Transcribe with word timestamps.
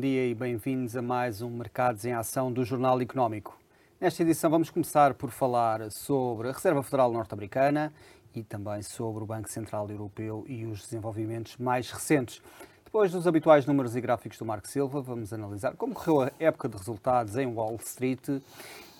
dia 0.00 0.26
e 0.26 0.34
bem-vindos 0.34 0.96
a 0.96 1.02
mais 1.02 1.42
um 1.42 1.50
Mercados 1.50 2.06
em 2.06 2.14
Ação 2.14 2.50
do 2.50 2.64
Jornal 2.64 3.02
Económico. 3.02 3.60
Nesta 4.00 4.22
edição 4.22 4.50
vamos 4.50 4.70
começar 4.70 5.12
por 5.12 5.30
falar 5.30 5.90
sobre 5.90 6.48
a 6.48 6.52
Reserva 6.52 6.82
Federal 6.82 7.12
Norte-Americana 7.12 7.92
e 8.34 8.42
também 8.42 8.80
sobre 8.80 9.22
o 9.22 9.26
Banco 9.26 9.50
Central 9.50 9.90
Europeu 9.90 10.46
e 10.48 10.64
os 10.64 10.80
desenvolvimentos 10.80 11.58
mais 11.58 11.90
recentes. 11.90 12.40
Depois 12.82 13.12
dos 13.12 13.26
habituais 13.26 13.66
números 13.66 13.94
e 13.94 14.00
gráficos 14.00 14.38
do 14.38 14.46
Marco 14.46 14.68
Silva, 14.68 15.02
vamos 15.02 15.34
analisar 15.34 15.76
como 15.76 15.92
correu 15.92 16.22
a 16.22 16.32
época 16.38 16.70
de 16.70 16.78
resultados 16.78 17.36
em 17.36 17.46
Wall 17.46 17.76
Street 17.76 18.40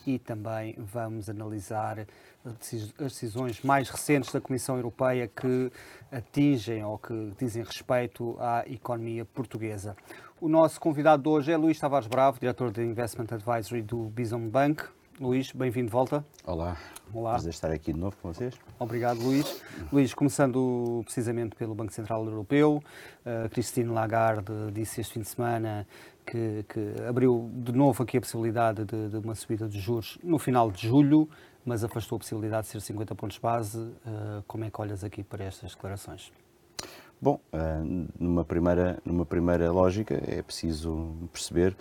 e 0.07 0.19
também 0.19 0.75
vamos 0.79 1.29
analisar 1.29 2.07
as 2.45 2.83
decisões 2.99 3.63
mais 3.63 3.89
recentes 3.89 4.33
da 4.33 4.41
Comissão 4.41 4.77
Europeia 4.77 5.29
que 5.29 5.71
atingem 6.11 6.85
ou 6.85 6.99
que 6.99 7.33
dizem 7.39 7.63
respeito 7.63 8.37
à 8.41 8.65
economia 8.67 9.25
portuguesa. 9.25 9.97
O 10.41 10.49
nosso 10.49 10.81
convidado 10.81 11.23
de 11.23 11.29
hoje 11.29 11.53
é 11.53 11.57
Luís 11.57 11.79
Tavares 11.79 12.09
Bravo, 12.09 12.41
diretor 12.41 12.73
de 12.73 12.83
Investment 12.83 13.27
Advisory 13.31 13.83
do 13.83 14.05
Bison 14.05 14.49
Bank. 14.49 14.85
Luís, 15.21 15.53
bem-vindo 15.53 15.89
de 15.89 15.93
volta. 15.93 16.25
Olá. 16.47 16.79
Olá. 17.13 17.33
Prazer 17.33 17.51
estar 17.51 17.71
aqui 17.71 17.93
de 17.93 18.01
novo 18.01 18.17
com 18.23 18.33
vocês. 18.33 18.55
Obrigado, 18.79 19.21
Luís. 19.21 19.63
Luís, 19.93 20.15
começando 20.15 21.03
precisamente 21.05 21.55
pelo 21.57 21.75
Banco 21.75 21.93
Central 21.93 22.25
Europeu, 22.25 22.83
uh, 23.27 23.51
Christine 23.51 23.91
Lagarde 23.91 24.51
disse 24.73 25.03
este 25.03 25.13
fim 25.13 25.21
de 25.21 25.29
semana 25.29 25.87
que, 26.27 26.65
que 26.69 27.03
abriu 27.09 27.51
de 27.53 27.73
novo 27.73 28.03
aqui 28.03 28.19
a 28.19 28.21
possibilidade 28.21 28.85
de, 28.85 29.09
de, 29.09 29.17
uma 29.19 29.35
subida 29.35 29.69
de 29.69 29.79
juros 29.79 30.19
no 30.23 30.39
final 30.39 30.71
de 30.71 30.87
julho, 30.87 31.29
mas 31.65 31.85
afastou 31.85 32.17
a 32.17 32.19
possibilidade 32.19 32.67
de 32.67 32.73
ser 32.73 32.81
50 32.81 33.15
pontos 33.15 33.39
base. 33.39 33.79
Uh, 33.79 34.43
como 34.47 34.65
é 34.65 34.71
que 34.71 34.81
olhas 34.81 35.05
aqui 35.05 35.23
para 35.23 35.45
estas 35.45 35.73
declarações? 35.73 36.33
Bom, 37.21 37.41
uh, 37.53 38.09
numa, 38.19 38.45
primeira, 38.45 38.99
numa 39.05 39.27
primeira 39.27 39.71
lógica 39.71 40.15
é 40.27 40.43
preciso 40.43 41.15
perceber 41.33 41.77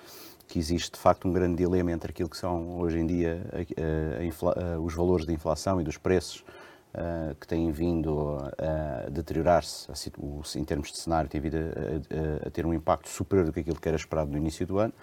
que 0.47 0.57
existe 0.57 0.93
de 0.93 0.99
facto 0.99 1.27
um 1.27 1.31
grande 1.31 1.55
dilema 1.55 1.91
entre 1.91 2.11
aquilo 2.11 2.27
que 2.27 2.37
são 2.37 2.79
hoje 2.79 2.99
em 2.99 3.05
dia 3.05 3.41
a, 3.53 4.67
a, 4.67 4.75
a, 4.75 4.79
os 4.79 4.93
valores 4.93 5.25
de 5.25 5.33
inflação 5.33 5.79
e 5.79 5.83
dos 5.83 5.97
preços 5.97 6.43
uh, 6.93 7.35
que 7.35 7.47
têm 7.47 7.71
vindo 7.71 8.37
a, 8.57 9.09
deteriorar-se 9.09 9.87
em 10.55 10.63
termos 10.63 10.91
de 10.91 10.97
cenário, 10.97 11.29
tem 11.29 11.41
vindo 11.41 11.57
a, 12.45 12.49
ter 12.49 12.65
um 12.65 12.73
impacto 12.73 13.09
superior 13.09 13.45
do 13.45 13.53
que 13.53 13.59
aquilo 13.59 13.79
que 13.79 13.87
era 13.87 13.97
esperado 13.97 14.31
no 14.31 14.37
início 14.37 14.65
do 14.65 14.79
ano 14.79 14.93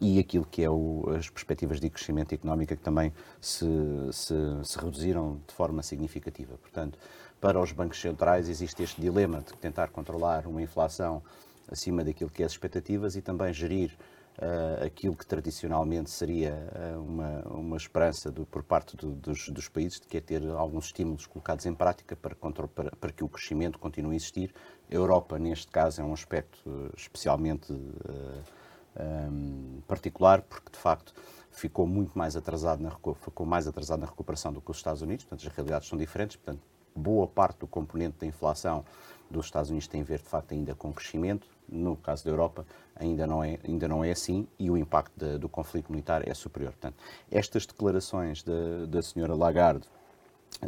e 0.00 0.18
aquilo 0.18 0.46
que 0.50 0.62
é 0.62 0.70
o, 0.70 1.04
as 1.16 1.28
perspectivas 1.28 1.80
de 1.80 1.88
crescimento 1.90 2.34
económico 2.34 2.74
que 2.76 2.82
também 2.82 3.12
se, 3.40 3.66
se, 4.12 4.34
se 4.64 4.78
reduziram 4.78 5.40
de 5.46 5.54
forma 5.54 5.82
significativa. 5.82 6.56
Portanto, 6.56 6.98
para 7.40 7.60
os 7.60 7.72
bancos 7.72 8.00
centrais 8.00 8.48
existe 8.48 8.82
este 8.82 9.00
dilema 9.00 9.40
de 9.40 9.52
tentar 9.54 9.88
controlar 9.88 10.46
uma 10.46 10.62
inflação 10.62 11.22
acima 11.70 12.04
daquilo 12.04 12.30
que 12.30 12.42
é 12.42 12.46
as 12.46 12.52
expectativas 12.52 13.16
e 13.16 13.22
também 13.22 13.52
gerir 13.52 13.96
uh, 14.38 14.84
aquilo 14.84 15.16
que 15.16 15.26
tradicionalmente 15.26 16.10
seria 16.10 16.52
uh, 16.52 17.00
uma, 17.00 17.42
uma 17.48 17.76
esperança 17.76 18.30
do, 18.30 18.46
por 18.46 18.62
parte 18.62 18.96
do, 18.96 19.12
dos, 19.12 19.48
dos, 19.48 19.68
países, 19.68 20.00
de 20.00 20.06
que 20.06 20.16
é 20.16 20.20
ter 20.20 20.46
alguns 20.48 20.86
estímulos 20.86 21.26
colocados 21.26 21.66
em 21.66 21.74
prática 21.74 22.16
para, 22.16 22.34
para, 22.34 22.96
para, 22.96 23.12
que 23.12 23.24
o 23.24 23.28
crescimento 23.28 23.78
continue 23.78 24.12
a 24.12 24.16
existir. 24.16 24.54
A 24.90 24.94
Europa, 24.94 25.38
neste 25.38 25.68
caso, 25.68 26.00
é 26.00 26.04
um 26.04 26.12
aspecto 26.12 26.58
uh, 26.68 26.92
especialmente 26.96 27.72
um, 27.72 29.80
particular, 29.86 30.42
porque 30.42 30.70
de 30.70 30.78
facto 30.78 31.14
ficou 31.50 31.86
muito 31.86 32.16
mais 32.16 32.36
atrasado 32.36 32.82
na, 32.82 32.90
ficou 32.90 33.46
mais 33.46 33.66
atrasado 33.66 34.00
na 34.00 34.06
recuperação 34.06 34.52
do 34.52 34.60
que 34.60 34.70
os 34.70 34.76
Estados 34.78 35.02
Unidos, 35.02 35.24
portanto 35.24 35.46
as 35.46 35.54
realidades 35.54 35.88
são 35.88 35.98
diferentes, 35.98 36.36
portanto 36.36 36.62
boa 36.94 37.26
parte 37.26 37.60
do 37.60 37.66
componente 37.66 38.18
da 38.18 38.26
inflação 38.26 38.84
dos 39.30 39.46
Estados 39.46 39.70
Unidos 39.70 39.88
tem 39.88 40.02
a 40.02 40.04
ver, 40.04 40.18
de 40.18 40.28
facto, 40.28 40.52
ainda 40.52 40.74
com 40.74 40.92
crescimento. 40.92 41.46
No 41.68 41.96
caso 41.96 42.24
da 42.24 42.30
Europa, 42.30 42.66
ainda 42.94 43.26
não 43.26 43.42
é, 43.42 43.58
ainda 43.66 43.88
não 43.88 44.04
é 44.04 44.10
assim 44.10 44.46
e 44.58 44.70
o 44.70 44.76
impacto 44.76 45.12
de, 45.16 45.38
do 45.38 45.48
conflito 45.48 45.90
militar 45.90 46.26
é 46.28 46.34
superior. 46.34 46.72
Portanto, 46.72 46.96
estas 47.30 47.66
declarações 47.66 48.42
da, 48.42 48.86
da 48.86 49.02
senhora 49.02 49.34
Lagarde 49.34 49.88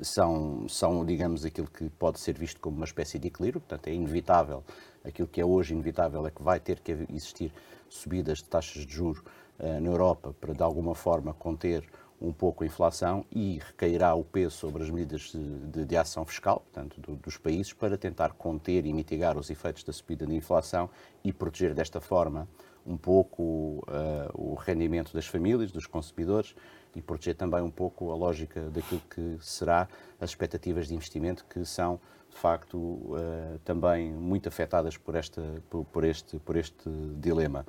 são, 0.02 0.66
são, 0.68 1.04
digamos, 1.04 1.44
aquilo 1.44 1.68
que 1.68 1.88
pode 1.90 2.18
ser 2.18 2.38
visto 2.38 2.60
como 2.60 2.76
uma 2.76 2.84
espécie 2.84 3.18
de 3.18 3.28
equilíbrio, 3.28 3.60
portanto, 3.60 3.88
é 3.88 3.92
inevitável, 3.92 4.64
aquilo 5.04 5.28
que 5.28 5.40
é 5.40 5.44
hoje 5.44 5.74
inevitável 5.74 6.26
é 6.26 6.30
que 6.30 6.42
vai 6.42 6.58
ter 6.58 6.80
que 6.80 6.92
existir 7.10 7.52
subidas 7.88 8.38
de 8.38 8.44
taxas 8.44 8.86
de 8.86 8.92
juros 8.92 9.20
uh, 9.58 9.80
na 9.80 9.88
Europa 9.88 10.34
para, 10.40 10.54
de 10.54 10.62
alguma 10.62 10.94
forma, 10.94 11.34
conter 11.34 11.84
um 12.24 12.32
pouco 12.32 12.64
a 12.64 12.66
inflação 12.66 13.24
e 13.30 13.58
recairá 13.58 14.14
o 14.14 14.24
peso 14.24 14.56
sobre 14.56 14.82
as 14.82 14.90
medidas 14.90 15.32
de, 15.32 15.84
de 15.84 15.96
ação 15.96 16.24
fiscal, 16.24 16.60
portanto, 16.60 17.00
do, 17.00 17.16
dos 17.16 17.36
países, 17.36 17.72
para 17.72 17.98
tentar 17.98 18.32
conter 18.32 18.86
e 18.86 18.92
mitigar 18.92 19.36
os 19.36 19.50
efeitos 19.50 19.84
da 19.84 19.92
subida 19.92 20.26
da 20.26 20.34
inflação 20.34 20.88
e 21.22 21.32
proteger 21.32 21.74
desta 21.74 22.00
forma 22.00 22.48
um 22.86 22.96
pouco 22.96 23.42
uh, 23.42 24.30
o 24.34 24.54
rendimento 24.54 25.12
das 25.12 25.26
famílias, 25.26 25.72
dos 25.72 25.86
consumidores 25.86 26.54
e 26.94 27.02
proteger 27.02 27.34
também 27.34 27.60
um 27.60 27.70
pouco 27.70 28.10
a 28.10 28.14
lógica 28.14 28.70
daquilo 28.70 29.00
que 29.10 29.38
será 29.40 29.88
as 30.20 30.30
expectativas 30.30 30.88
de 30.88 30.94
investimento 30.94 31.44
que 31.48 31.64
são 31.64 31.98
de 32.30 32.36
facto 32.36 32.76
uh, 32.76 33.58
também 33.64 34.12
muito 34.12 34.48
afetadas 34.48 34.96
por, 34.96 35.14
esta, 35.14 35.42
por, 35.70 35.84
por, 35.86 36.04
este, 36.04 36.38
por 36.38 36.56
este 36.56 36.88
dilema 37.18 37.64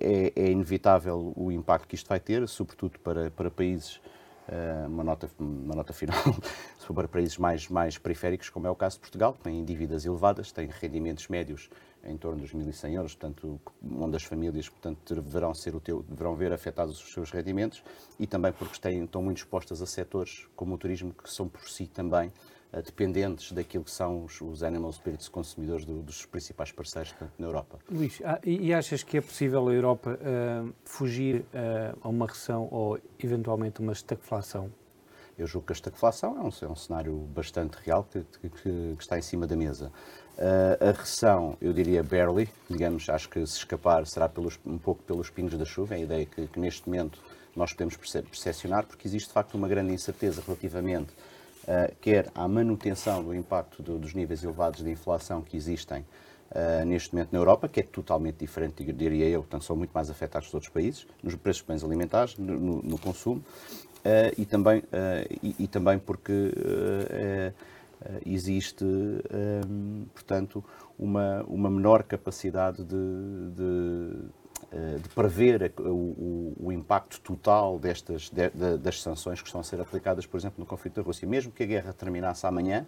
é, 0.00 0.32
é, 0.34 0.50
inevitável 0.50 1.32
o 1.36 1.52
impacto 1.52 1.86
que 1.86 1.94
isto 1.94 2.08
vai 2.08 2.18
ter, 2.18 2.46
sobretudo 2.48 2.98
para, 2.98 3.30
para 3.30 3.50
países, 3.50 4.00
ah, 4.48 4.86
uma, 4.88 5.04
nota, 5.04 5.30
uma 5.38 5.74
nota 5.74 5.92
final, 5.92 6.18
sobre 6.78 7.06
países 7.06 7.38
mais, 7.38 7.68
mais 7.68 7.96
periféricos, 7.96 8.50
como 8.50 8.66
é 8.66 8.70
o 8.70 8.74
caso 8.74 8.96
de 8.96 9.00
Portugal, 9.00 9.32
que 9.34 9.40
têm 9.40 9.64
dívidas 9.64 10.04
elevadas, 10.04 10.50
têm 10.50 10.68
rendimentos 10.68 11.28
médios 11.28 11.70
em 12.04 12.16
torno 12.16 12.40
dos 12.40 12.52
1.100 12.52 12.94
euros, 12.94 13.14
portanto, 13.14 13.60
onde 13.88 14.16
as 14.16 14.24
famílias 14.24 14.68
portanto, 14.68 15.14
deverão, 15.14 15.54
ser 15.54 15.74
o 15.76 15.80
teu, 15.80 16.02
deverão 16.02 16.34
ver 16.34 16.52
afetados 16.52 17.00
os 17.00 17.12
seus 17.12 17.30
rendimentos 17.30 17.82
e 18.18 18.26
também 18.26 18.52
porque 18.52 18.78
têm, 18.80 19.04
estão 19.04 19.22
muito 19.22 19.38
expostas 19.38 19.80
a 19.80 19.86
setores 19.86 20.48
como 20.56 20.74
o 20.74 20.78
turismo, 20.78 21.14
que 21.14 21.30
são 21.30 21.46
por 21.48 21.68
si 21.68 21.86
também 21.86 22.32
dependentes 22.80 23.52
daquilo 23.52 23.84
que 23.84 23.90
são 23.90 24.24
os, 24.24 24.40
os 24.40 24.62
animal 24.62 24.92
spirits 24.92 25.28
consumidores 25.28 25.84
do, 25.84 26.02
dos 26.02 26.24
principais 26.24 26.72
parceiros 26.72 27.14
na 27.38 27.46
Europa. 27.46 27.78
Luís, 27.90 28.20
ah, 28.24 28.40
e 28.42 28.72
achas 28.72 29.02
que 29.02 29.18
é 29.18 29.20
possível 29.20 29.68
a 29.68 29.72
Europa 29.72 30.18
uh, 30.18 30.72
fugir 30.84 31.40
uh, 31.40 31.98
a 32.00 32.08
uma 32.08 32.26
recessão 32.26 32.68
ou 32.70 32.98
eventualmente 33.22 33.80
uma 33.80 33.92
estagflação? 33.92 34.70
Eu 35.38 35.46
julgo 35.46 35.66
que 35.66 35.72
a 35.72 35.74
estagflação 35.74 36.36
é 36.36 36.40
um, 36.40 36.68
é 36.68 36.72
um 36.72 36.76
cenário 36.76 37.16
bastante 37.34 37.76
real 37.84 38.04
que, 38.04 38.24
que, 38.40 38.48
que, 38.48 38.96
está 39.02 39.18
em 39.18 39.22
cima 39.22 39.46
da 39.46 39.56
mesa. 39.56 39.90
Uh, 40.38 40.88
a 40.88 40.92
recessão, 40.92 41.56
eu 41.60 41.72
diria 41.72 42.02
barely, 42.02 42.48
digamos, 42.70 43.08
acho 43.08 43.28
que 43.28 43.44
se 43.46 43.58
escapar 43.58 44.06
será 44.06 44.28
pelos, 44.28 44.58
um 44.64 44.78
pouco 44.78 45.02
pelos 45.02 45.28
pingos 45.28 45.58
da 45.58 45.64
chuva, 45.64 45.94
é 45.94 45.98
a 45.98 46.00
ideia 46.00 46.26
que, 46.26 46.46
que 46.46 46.60
neste 46.60 46.88
momento 46.88 47.22
nós 47.54 47.72
podemos 47.72 47.96
percepcionar, 47.96 48.86
porque 48.86 49.06
existe 49.06 49.28
de 49.28 49.34
facto 49.34 49.54
uma 49.54 49.68
grande 49.68 49.92
incerteza 49.92 50.42
relativamente 50.46 51.12
uh, 51.64 51.94
quer 52.00 52.30
à 52.34 52.46
manutenção 52.46 53.22
do 53.22 53.34
impacto 53.34 53.82
do, 53.82 53.98
dos 53.98 54.14
níveis 54.14 54.42
elevados 54.42 54.82
de 54.82 54.90
inflação 54.90 55.42
que 55.42 55.56
existem 55.56 56.00
uh, 56.50 56.84
neste 56.84 57.14
momento 57.14 57.32
na 57.32 57.38
Europa, 57.38 57.68
que 57.68 57.80
é 57.80 57.82
totalmente 57.82 58.36
diferente, 58.36 58.84
diria 58.92 59.28
eu, 59.28 59.40
portanto, 59.40 59.64
são 59.64 59.76
muito 59.76 59.92
mais 59.92 60.10
afetados 60.10 60.46
que 60.46 60.50
os 60.50 60.54
outros 60.54 60.72
países, 60.72 61.06
nos 61.22 61.34
preços 61.36 61.62
de 61.62 61.68
bens 61.68 61.84
alimentares, 61.84 62.36
no, 62.36 62.82
no, 62.82 62.98
consumo, 62.98 63.40
uh, 63.40 64.34
e, 64.36 64.44
também, 64.44 64.82
e, 65.42 65.54
e, 65.58 65.68
também 65.68 65.98
porque 65.98 66.52
existe, 68.26 68.84
um, 68.84 70.04
portanto, 70.12 70.64
uma, 70.98 71.44
uma 71.44 71.70
menor 71.70 72.02
capacidade 72.02 72.82
de, 72.84 73.50
de 73.54 74.41
de 75.02 75.08
prever 75.10 75.72
o, 75.78 75.82
o, 75.82 76.56
o, 76.60 76.72
impacto 76.72 77.20
total 77.20 77.78
destas, 77.78 78.30
de, 78.30 78.48
de, 78.50 78.78
das 78.78 79.02
sanções 79.02 79.40
que 79.40 79.46
estão 79.46 79.60
a 79.60 79.64
ser 79.64 79.80
aplicadas, 79.80 80.24
por 80.24 80.38
exemplo, 80.38 80.56
no 80.58 80.66
conflito 80.66 80.94
da 80.94 81.02
Rússia. 81.02 81.28
Mesmo 81.28 81.52
que 81.52 81.62
a 81.62 81.66
guerra 81.66 81.92
terminasse 81.92 82.46
amanhã, 82.46 82.86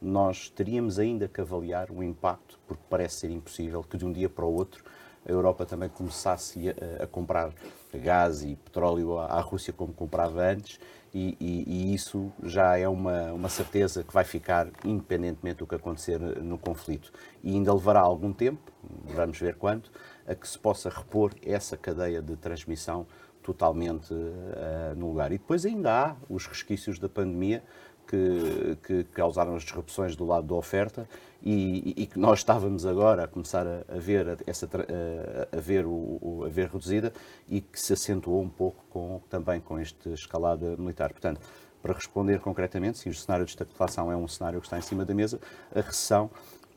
nós 0.00 0.48
teríamos 0.48 0.98
ainda 0.98 1.26
que 1.26 1.40
avaliar 1.40 1.90
o 1.90 2.02
impacto, 2.02 2.58
porque 2.68 2.82
parece 2.88 3.16
ser 3.16 3.30
impossível 3.30 3.82
que 3.82 3.96
de 3.96 4.04
um 4.04 4.12
dia 4.12 4.28
para 4.28 4.44
o 4.44 4.52
outro 4.52 4.84
a 5.26 5.32
Europa 5.32 5.64
também 5.64 5.88
começasse 5.88 6.68
a, 6.68 7.04
a 7.04 7.06
comprar 7.06 7.52
gás 7.94 8.42
e 8.42 8.56
petróleo 8.56 9.18
à, 9.18 9.26
à, 9.26 9.40
Rússia 9.40 9.72
como 9.72 9.92
comprava 9.92 10.42
antes, 10.42 10.78
e, 11.14 11.36
e, 11.40 11.64
e, 11.66 11.94
isso 11.94 12.32
já 12.42 12.76
é 12.76 12.88
uma, 12.88 13.32
uma 13.32 13.48
certeza 13.48 14.02
que 14.02 14.12
vai 14.12 14.24
ficar 14.24 14.68
independentemente 14.84 15.58
do 15.58 15.66
que 15.66 15.76
acontecer 15.76 16.18
no 16.18 16.58
conflito. 16.58 17.12
E 17.42 17.52
ainda 17.52 17.72
levará 17.72 18.00
algum 18.00 18.32
tempo, 18.32 18.72
vamos 19.04 19.38
ver 19.38 19.54
quanto, 19.54 19.92
a 20.26 20.34
que 20.34 20.48
se 20.48 20.58
possa 20.58 20.88
repor 20.88 21.32
essa 21.44 21.76
cadeia 21.76 22.22
de 22.22 22.36
transmissão 22.36 23.06
totalmente 23.42 24.12
uh, 24.12 24.94
no 24.96 25.08
lugar. 25.08 25.30
E 25.32 25.38
depois 25.38 25.66
ainda 25.66 25.92
há 25.92 26.16
os 26.28 26.46
resquícios 26.46 26.98
da 26.98 27.08
pandemia 27.08 27.62
que, 28.06 28.78
que 28.82 29.04
causaram 29.04 29.54
as 29.54 29.62
disrupções 29.62 30.16
do 30.16 30.24
lado 30.24 30.46
da 30.46 30.54
oferta 30.54 31.08
e, 31.42 31.94
e, 31.96 32.06
que 32.06 32.18
nós 32.18 32.38
estávamos 32.40 32.86
agora 32.86 33.24
a 33.24 33.28
começar 33.28 33.66
a, 33.66 33.84
a 33.88 33.98
ver 33.98 34.38
essa 34.46 34.66
a, 34.66 35.56
a 35.56 35.60
ver 35.60 35.84
o, 35.86 36.42
a 36.46 36.48
ver 36.48 36.68
reduzida 36.68 37.12
e 37.48 37.60
que 37.60 37.78
se 37.78 37.92
acentuou 37.92 38.42
um 38.42 38.48
pouco 38.48 38.82
com, 38.90 39.20
também 39.28 39.60
com 39.60 39.78
esta 39.78 40.10
escalada 40.10 40.76
militar. 40.76 41.12
Portanto, 41.12 41.40
para 41.82 41.92
responder 41.92 42.40
concretamente, 42.40 42.98
se 42.98 43.10
o 43.10 43.14
cenário 43.14 43.44
de 43.44 43.50
estagflação 43.50 44.10
é 44.10 44.16
um 44.16 44.26
cenário 44.26 44.58
que 44.58 44.66
está 44.66 44.78
em 44.78 44.82
cima 44.82 45.04
da 45.04 45.12
mesa, 45.12 45.38
a 45.74 45.82
recessão 45.82 46.30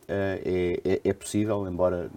é, 0.08 0.80
é, 0.86 1.10
é, 1.10 1.14
possível, 1.14 1.68
embora 1.68 2.10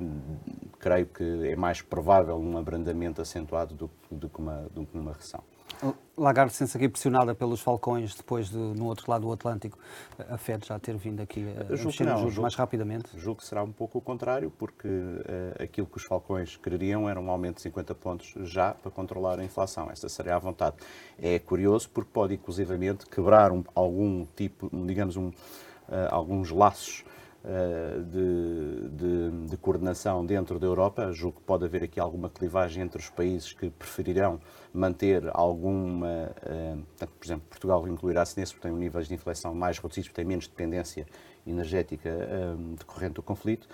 creio 0.79 1.07
que 1.07 1.49
é 1.49 1.57
mais 1.57 1.83
provável 1.83 2.37
um 2.37 2.57
abrandamento 2.57 3.21
acentuado 3.21 3.75
do, 3.75 3.91
do, 4.11 4.29
que, 4.29 4.39
uma, 4.39 4.67
do 4.73 4.87
que 4.87 4.97
uma 4.97 5.13
recessão. 5.13 5.43
Lagarde 6.17 6.53
sente-se 6.53 6.77
aqui 6.77 6.89
pressionada 6.89 7.35
pelos 7.35 7.63
falcões 7.63 8.15
depois 8.15 8.51
de, 8.51 8.59
no 8.59 8.85
outro 8.85 9.11
lado 9.11 9.23
do 9.23 9.33
Atlântico, 9.33 9.79
a 10.29 10.37
Fed 10.37 10.67
já 10.67 10.79
ter 10.79 10.95
vindo 10.97 11.23
aqui 11.23 11.47
a 11.59 11.75
julgo 11.75 11.87
mexer 11.87 12.05
nos 12.05 12.21
juros 12.21 12.39
mais 12.39 12.55
rapidamente? 12.55 13.19
Julgo 13.19 13.41
que 13.41 13.47
será 13.47 13.63
um 13.63 13.73
pouco 13.73 13.99
o 13.99 14.01
contrário, 14.03 14.51
porque 14.51 14.87
uh, 14.87 15.63
aquilo 15.63 15.87
que 15.87 15.97
os 15.97 16.05
falcões 16.05 16.59
quereriam 16.59 17.09
era 17.09 17.19
um 17.19 17.31
aumento 17.31 17.57
de 17.57 17.63
50 17.63 17.95
pontos 17.95 18.35
já 18.43 18.75
para 18.75 18.91
controlar 18.91 19.41
a 19.41 19.45
inflação. 19.45 19.91
Essa 19.91 20.11
seria 20.11 20.37
a 20.37 20.39
vontade. 20.39 20.77
É 21.19 21.39
curioso 21.39 21.89
porque 21.89 22.11
pode 22.13 22.35
inclusivamente 22.35 23.07
quebrar 23.07 23.51
um, 23.51 23.65
algum 23.75 24.27
tipo, 24.37 24.69
digamos, 24.87 25.17
um, 25.17 25.29
uh, 25.29 25.33
alguns 26.11 26.51
laços 26.51 27.03
eh, 27.03 27.10
de, 27.43 28.89
de, 28.91 29.47
de, 29.49 29.57
coordenação 29.57 30.25
dentro 30.25 30.59
da 30.59 30.67
Europa. 30.67 31.11
Julgo 31.13 31.41
que 31.41 31.47
pode 31.47 31.65
haver 31.65 31.85
aqui 31.85 31.99
alguma 31.99 32.29
clivagem 32.29 32.83
entre 32.83 32.99
os 32.99 33.09
países 33.09 33.53
que 33.53 33.71
preferirão 33.71 34.41
manter 34.73 35.25
alguma. 35.33 36.31
Uh, 36.43 37.07
por 37.07 37.27
exemplo, 37.27 37.47
Portugal 37.49 37.89
incluirá-se 37.89 38.39
nesse, 38.39 38.53
porque 38.53 38.69
tem 38.69 38.77
um 38.77 38.79
níveis 38.79 39.09
de 39.09 39.15
inflação 39.15 39.55
mais 39.55 39.79
reduzidos, 39.79 40.09
porque 40.09 40.21
tem 40.21 40.25
menos 40.25 40.47
dependência 40.47 41.07
energética 41.47 42.11
uh, 42.11 42.77
decorrente 42.77 43.15
do 43.15 43.23
conflito. 43.23 43.69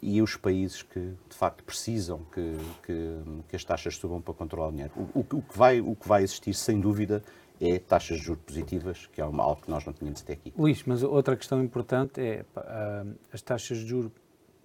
E 0.00 0.22
os 0.22 0.36
países 0.36 0.84
que 0.84 1.00
de 1.00 1.36
facto 1.36 1.64
precisam 1.64 2.20
que, 2.32 2.56
que, 2.84 3.18
que 3.48 3.56
as 3.56 3.64
taxas 3.64 3.96
subam 3.96 4.20
para 4.20 4.32
controlar 4.32 4.68
o 4.68 4.70
dinheiro. 4.70 4.92
O, 4.96 5.18
o, 5.18 5.38
o, 5.38 5.42
que 5.42 5.58
vai, 5.58 5.80
o 5.80 5.96
que 5.96 6.06
vai 6.06 6.22
existir, 6.22 6.54
sem 6.54 6.80
dúvida, 6.80 7.20
é 7.60 7.78
taxas 7.78 8.18
de 8.18 8.24
juros 8.24 8.42
positivas, 8.44 9.06
que 9.06 9.20
é 9.20 9.24
algo 9.24 9.56
que 9.56 9.70
nós 9.70 9.84
não 9.84 9.92
tínhamos 9.92 10.22
até 10.22 10.34
aqui. 10.34 10.52
Luís, 10.56 10.82
mas 10.84 11.02
outra 11.02 11.36
questão 11.36 11.62
importante 11.62 12.20
é 12.20 12.44
uh, 12.56 13.14
as 13.32 13.42
taxas 13.42 13.78
de 13.78 13.86
juros 13.86 14.10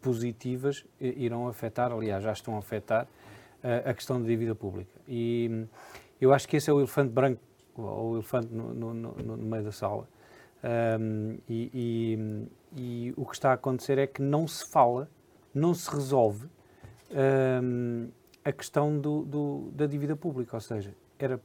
positivas 0.01 0.85
irão 0.99 1.47
afetar, 1.47 1.91
aliás, 1.91 2.23
já 2.23 2.31
estão 2.31 2.55
a 2.55 2.59
afetar 2.59 3.05
uh, 3.63 3.89
a 3.89 3.93
questão 3.93 4.21
da 4.21 4.27
dívida 4.27 4.55
pública. 4.55 4.91
E 5.07 5.49
um, 5.51 5.67
eu 6.19 6.33
acho 6.33 6.47
que 6.47 6.57
esse 6.57 6.69
é 6.69 6.73
o 6.73 6.79
elefante 6.79 7.11
branco, 7.11 7.41
ou 7.75 8.11
o 8.11 8.15
elefante 8.15 8.53
no, 8.53 8.73
no, 8.73 8.93
no, 8.93 9.11
no 9.13 9.37
meio 9.37 9.63
da 9.63 9.71
sala. 9.71 10.07
Um, 10.99 11.37
e, 11.47 11.71
e, 11.73 12.47
e, 12.75 13.13
o 13.15 13.25
que 13.25 13.33
está 13.33 13.51
a 13.51 13.53
acontecer 13.53 13.97
é 13.97 14.05
que 14.05 14.21
não 14.21 14.45
se 14.45 14.65
fala, 14.65 15.09
não 15.53 15.73
se 15.73 15.89
resolve 15.89 16.47
um, 17.63 18.09
a 18.43 18.51
questão 18.51 18.99
do, 18.99 19.23
do, 19.23 19.71
da 19.73 19.85
dívida 19.85 20.17
pública, 20.17 20.57
ou 20.57 20.61
seja, 20.61 20.93
era 21.17 21.39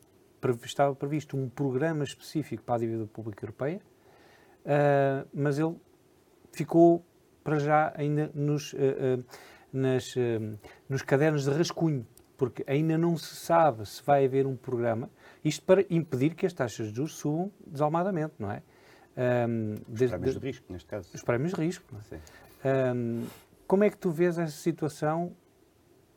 estava 0.64 0.94
previsto 0.94 1.36
um 1.36 1.48
programa 1.48 2.04
específico 2.04 2.62
para 2.62 2.76
a 2.76 2.78
dívida 2.78 3.06
pública 3.06 3.44
europeia, 3.44 3.80
uh, 4.64 5.28
mas 5.32 5.58
ele 5.58 5.76
ficou 6.52 7.04
para 7.42 7.58
já 7.58 7.92
ainda 7.96 8.30
nos, 8.34 8.72
uh, 8.72 8.76
uh, 8.76 9.24
nas, 9.72 10.14
nos 10.88 11.02
cadernos 11.02 11.44
de 11.44 11.50
rascunho, 11.50 12.06
porque 12.36 12.64
ainda 12.66 12.96
não 12.96 13.16
se 13.16 13.34
sabe 13.36 13.86
se 13.86 14.02
vai 14.02 14.24
haver 14.24 14.46
um 14.46 14.56
programa, 14.56 15.10
isto 15.44 15.64
para 15.64 15.84
impedir 15.90 16.34
que 16.34 16.46
as 16.46 16.52
taxas 16.52 16.88
de 16.88 16.96
juros 16.96 17.14
subam 17.14 17.52
desalmadamente, 17.66 18.34
não 18.38 18.50
é? 18.50 18.62
Um, 19.16 19.74
os 19.74 19.98
desde, 19.98 20.16
prémios 20.16 20.40
de 20.40 20.46
risco, 20.46 20.72
neste 20.72 20.88
caso. 20.88 21.10
Os 21.14 21.22
prémios 21.22 21.52
de 21.52 21.60
risco. 21.60 21.84
É? 22.64 22.92
Um, 22.92 23.26
como 23.66 23.84
é 23.84 23.90
que 23.90 23.96
tu 23.96 24.10
vês 24.10 24.38
essa 24.38 24.56
situação 24.56 25.32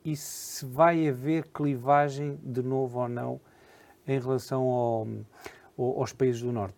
e 0.04 0.16
se 0.16 0.64
vai 0.64 1.08
haver 1.08 1.46
clivagem 1.46 2.38
de 2.42 2.62
novo 2.62 2.98
ou 2.98 3.08
não 3.08 3.40
em 4.08 4.18
relação 4.18 4.62
ao, 4.62 5.08
ao, 5.78 6.00
aos 6.00 6.12
países 6.12 6.42
do 6.42 6.50
Norte? 6.50 6.76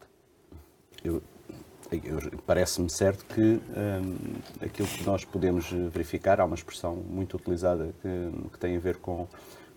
Parece-me 2.47 2.91
certo 2.91 3.25
que 3.25 3.41
um, 3.41 4.65
aquilo 4.65 4.87
que 4.87 5.05
nós 5.05 5.25
podemos 5.25 5.71
verificar, 5.71 6.41
há 6.41 6.45
uma 6.45 6.55
expressão 6.55 6.95
muito 6.95 7.37
utilizada 7.37 7.93
que, 8.03 8.49
que 8.53 8.59
tem 8.59 8.77
a 8.77 8.81
ver 8.81 8.97
com, 8.99 9.27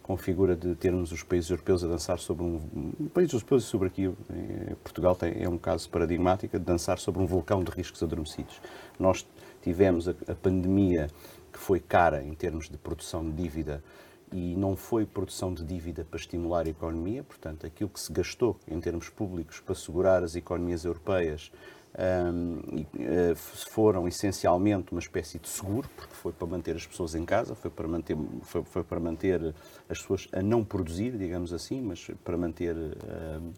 com 0.03 0.13
a 0.13 0.17
figura 0.17 0.55
de 0.55 0.75
termos 0.75 1.11
os 1.11 1.23
países 1.23 1.49
europeus 1.49 1.83
a 1.83 1.87
dançar 1.87 2.19
sobre 2.19 2.43
um. 2.43 2.61
um 2.99 3.07
países 3.07 3.33
europeus 3.33 3.63
sobre 3.63 3.87
aqui, 3.87 4.13
Portugal 4.83 5.15
tem, 5.15 5.41
é 5.41 5.49
um 5.49 5.57
caso 5.57 5.89
paradigmático, 5.89 6.59
de 6.59 6.63
dançar 6.63 6.99
sobre 6.99 7.21
um 7.21 7.25
vulcão 7.25 7.63
de 7.63 7.71
riscos 7.71 8.03
adormecidos. 8.03 8.61
Nós 8.99 9.25
tivemos 9.63 10.07
a, 10.07 10.11
a 10.27 10.35
pandemia 10.35 11.07
que 11.51 11.57
foi 11.57 11.79
cara 11.79 12.23
em 12.23 12.33
termos 12.33 12.69
de 12.69 12.77
produção 12.77 13.23
de 13.23 13.41
dívida 13.41 13.83
e 14.33 14.55
não 14.55 14.75
foi 14.75 15.05
produção 15.05 15.53
de 15.53 15.63
dívida 15.63 16.03
para 16.03 16.19
estimular 16.19 16.65
a 16.65 16.69
economia, 16.69 17.23
portanto, 17.23 17.65
aquilo 17.65 17.89
que 17.89 17.99
se 17.99 18.11
gastou 18.11 18.59
em 18.67 18.79
termos 18.79 19.09
públicos 19.09 19.59
para 19.59 19.75
segurar 19.75 20.23
as 20.23 20.35
economias 20.35 20.83
europeias 20.83 21.51
um, 21.95 22.81
uh, 22.81 23.35
foram 23.69 24.07
essencialmente 24.07 24.91
uma 24.91 24.99
espécie 24.99 25.37
de 25.37 25.47
seguro, 25.47 25.87
porque 25.95 26.15
foi 26.15 26.31
para 26.31 26.47
manter 26.47 26.75
as 26.75 26.87
pessoas 26.87 27.13
em 27.13 27.23
casa, 27.23 27.53
foi 27.53 27.69
para 27.69 27.87
manter, 27.87 28.17
foi, 28.41 28.63
foi 28.63 28.83
para 28.83 28.99
manter 28.99 29.53
as 29.87 29.99
pessoas 30.01 30.27
a 30.31 30.41
não 30.41 30.63
produzir, 30.63 31.15
digamos 31.15 31.53
assim, 31.53 31.81
mas 31.81 32.07
para 32.23 32.35
manter 32.35 32.75
uh, 32.75 33.53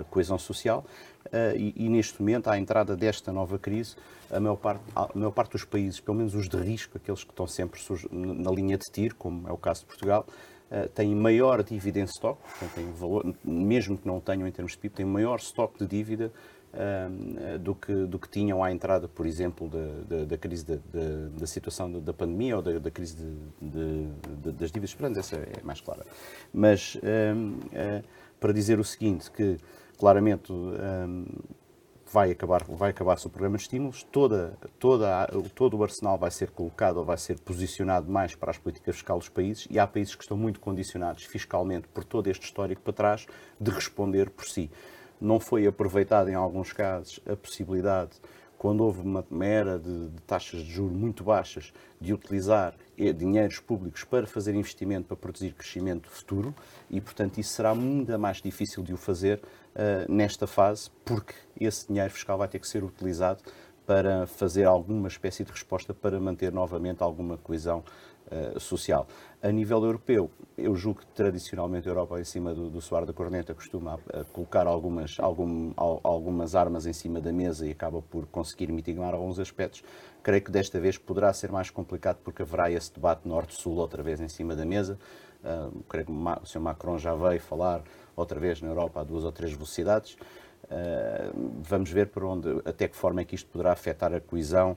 a 0.00 0.04
coesão 0.04 0.38
social. 0.38 0.84
Uh, 1.26 1.56
e, 1.56 1.74
e, 1.76 1.88
neste 1.88 2.20
momento, 2.20 2.48
à 2.48 2.58
entrada 2.58 2.96
desta 2.96 3.32
nova 3.32 3.58
crise, 3.58 3.96
a 4.30 4.40
maior, 4.40 4.56
parte, 4.56 4.82
a 4.94 5.08
maior 5.14 5.30
parte 5.30 5.52
dos 5.52 5.64
países, 5.64 6.00
pelo 6.00 6.16
menos 6.18 6.34
os 6.34 6.48
de 6.48 6.56
risco, 6.56 6.96
aqueles 6.96 7.22
que 7.22 7.30
estão 7.30 7.46
sempre 7.46 7.80
na 8.10 8.50
linha 8.50 8.76
de 8.76 8.90
tiro, 8.90 9.14
como 9.14 9.48
é 9.48 9.52
o 9.52 9.56
caso 9.56 9.80
de 9.80 9.86
Portugal, 9.86 10.26
uh, 10.70 10.88
têm 10.88 11.14
maior 11.14 11.62
dívida 11.62 12.00
em 12.00 12.04
estoque, 12.04 12.42
portanto, 12.42 12.74
têm 12.74 12.92
valor, 12.92 13.34
mesmo 13.44 13.96
que 13.96 14.06
não 14.06 14.20
tenham 14.20 14.46
em 14.46 14.52
termos 14.52 14.72
de 14.72 14.78
PIB, 14.78 14.94
têm 14.94 15.06
maior 15.06 15.36
estoque 15.38 15.78
de 15.78 15.86
dívida 15.86 16.32
uh, 16.74 17.58
do, 17.58 17.74
que, 17.74 17.92
do 17.92 18.18
que 18.18 18.28
tinham 18.28 18.62
à 18.62 18.72
entrada, 18.72 19.06
por 19.06 19.24
exemplo, 19.24 19.68
da, 19.68 20.16
da, 20.16 20.24
da 20.24 20.36
crise 20.36 20.66
da, 20.66 20.78
da, 21.38 21.46
situação 21.46 22.00
da, 22.00 22.12
pandemia 22.12 22.56
ou 22.56 22.62
da, 22.62 22.78
da 22.78 22.90
crise 22.90 23.16
de, 23.16 24.08
de, 24.42 24.52
das 24.52 24.72
dívidas. 24.72 24.92
Portanto, 24.92 25.18
essa 25.18 25.36
é 25.36 25.62
mais 25.62 25.80
clara. 25.80 26.04
Mas 26.52 26.98
para 28.42 28.52
dizer 28.52 28.80
o 28.80 28.84
seguinte, 28.84 29.30
que 29.30 29.56
claramente 29.98 30.52
um, 30.52 31.24
vai 32.12 32.30
acabar 32.30 32.62
vai 32.64 32.90
acabar-se 32.90 33.26
o 33.26 33.30
programa 33.30 33.56
de 33.56 33.62
estímulos, 33.62 34.02
toda, 34.02 34.58
toda, 34.78 35.26
todo 35.54 35.78
o 35.78 35.82
arsenal 35.82 36.18
vai 36.18 36.30
ser 36.30 36.50
colocado 36.50 36.98
ou 36.98 37.04
vai 37.04 37.16
ser 37.16 37.38
posicionado 37.40 38.10
mais 38.10 38.34
para 38.34 38.50
as 38.50 38.58
políticas 38.58 38.96
fiscais 38.96 39.18
dos 39.20 39.28
países 39.30 39.66
e 39.70 39.78
há 39.78 39.86
países 39.86 40.14
que 40.14 40.22
estão 40.22 40.36
muito 40.36 40.60
condicionados 40.60 41.24
fiscalmente 41.24 41.88
por 41.88 42.04
todo 42.04 42.26
este 42.26 42.44
histórico 42.44 42.82
para 42.82 42.92
trás 42.92 43.26
de 43.58 43.70
responder 43.70 44.28
por 44.28 44.44
si. 44.44 44.70
Não 45.18 45.40
foi 45.40 45.66
aproveitada 45.66 46.30
em 46.30 46.34
alguns 46.34 46.72
casos 46.72 47.20
a 47.26 47.34
possibilidade 47.34 48.10
quando 48.62 48.84
houve 48.84 49.00
uma, 49.00 49.24
uma 49.28 49.44
era 49.44 49.76
de, 49.76 50.06
de, 50.06 50.22
taxas 50.22 50.60
de 50.60 50.70
juros 50.70 50.96
muito 50.96 51.24
baixas, 51.24 51.72
de 52.00 52.14
utilizar 52.14 52.76
eh, 52.96 53.12
dinheiros 53.12 53.58
públicos 53.58 54.04
para 54.04 54.24
fazer 54.24 54.54
investimento, 54.54 55.08
para 55.08 55.16
produzir 55.16 55.52
crescimento 55.52 56.08
futuro, 56.08 56.54
e, 56.88 57.00
portanto, 57.00 57.38
isso 57.38 57.54
será 57.54 57.72
ainda 57.72 58.16
mais 58.16 58.40
difícil 58.40 58.84
de 58.84 58.94
o 58.94 58.96
fazer 58.96 59.40
uh, 59.40 60.12
nesta 60.12 60.46
fase, 60.46 60.92
porque 61.04 61.34
esse 61.58 61.88
dinheiro 61.88 62.12
fiscal 62.12 62.38
vai 62.38 62.46
ter 62.46 62.60
que 62.60 62.68
ser 62.68 62.84
utilizado 62.84 63.42
para 63.84 64.28
fazer 64.28 64.64
alguma 64.64 65.08
espécie 65.08 65.42
de 65.42 65.50
resposta 65.50 65.92
para 65.92 66.20
manter 66.20 66.52
novamente 66.52 67.02
alguma 67.02 67.36
coesão 67.36 67.82
uh, 68.32 68.58
social. 68.58 69.06
A 69.42 69.50
nível 69.50 69.84
europeu, 69.84 70.30
eu 70.56 70.74
julgo 70.76 71.00
que 71.00 71.06
tradicionalmente 71.06 71.88
a 71.88 71.90
Europa, 71.90 72.18
em 72.20 72.24
cima 72.24 72.54
do, 72.54 72.70
do 72.70 72.80
soar 72.80 73.04
da 73.04 73.12
corneta, 73.12 73.52
costuma 73.54 73.96
uh, 73.96 74.24
colocar 74.32 74.66
algumas, 74.66 75.18
algum, 75.20 75.72
al, 75.76 76.00
algumas 76.02 76.54
armas 76.54 76.86
em 76.86 76.92
cima 76.92 77.20
da 77.20 77.32
mesa 77.32 77.66
e 77.66 77.72
acaba 77.72 78.00
por 78.00 78.26
conseguir 78.26 78.72
mitigar 78.72 79.14
alguns 79.14 79.38
aspectos. 79.38 79.82
Creio 80.22 80.42
que 80.42 80.50
desta 80.50 80.80
vez 80.80 80.96
poderá 80.96 81.32
ser 81.32 81.50
mais 81.50 81.70
complicado 81.70 82.18
porque 82.24 82.42
haverá 82.42 82.70
esse 82.70 82.92
debate 82.94 83.28
norte-sul 83.28 83.74
outra 83.74 84.02
vez 84.02 84.20
em 84.20 84.28
cima 84.28 84.54
da 84.54 84.64
mesa. 84.64 84.98
Uh, 85.42 85.82
creio 85.88 86.06
que 86.06 86.12
o 86.12 86.46
Sr. 86.46 86.60
Macron 86.60 86.98
já 86.98 87.14
veio 87.14 87.40
falar 87.40 87.82
outra 88.14 88.38
vez 88.38 88.62
na 88.62 88.68
Europa 88.68 89.00
a 89.00 89.04
duas 89.04 89.24
ou 89.24 89.32
três 89.32 89.52
velocidades. 89.52 90.16
Uh, 90.64 91.60
vamos 91.60 91.90
ver 91.90 92.06
por 92.08 92.24
onde, 92.24 92.48
até 92.64 92.86
que 92.86 92.96
forma 92.96 93.20
é 93.20 93.24
que 93.24 93.34
isto 93.34 93.50
poderá 93.50 93.72
afetar 93.72 94.14
a 94.14 94.20
coesão 94.20 94.76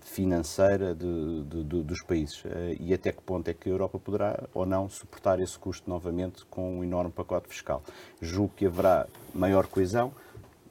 financeira 0.00 0.94
de, 0.94 1.44
de, 1.44 1.64
de, 1.64 1.82
dos 1.82 2.02
países 2.02 2.44
uh, 2.44 2.48
e 2.80 2.94
até 2.94 3.12
que 3.12 3.22
ponto 3.22 3.48
é 3.48 3.54
que 3.54 3.68
a 3.68 3.72
Europa 3.72 3.98
poderá 3.98 4.48
ou 4.54 4.64
não 4.64 4.88
suportar 4.88 5.40
esse 5.40 5.58
custo 5.58 5.88
novamente 5.88 6.44
com 6.46 6.78
um 6.78 6.84
enorme 6.84 7.10
pacote 7.10 7.48
fiscal. 7.48 7.82
Julgo 8.20 8.54
que 8.56 8.66
haverá 8.66 9.06
maior 9.34 9.66
coesão, 9.66 10.12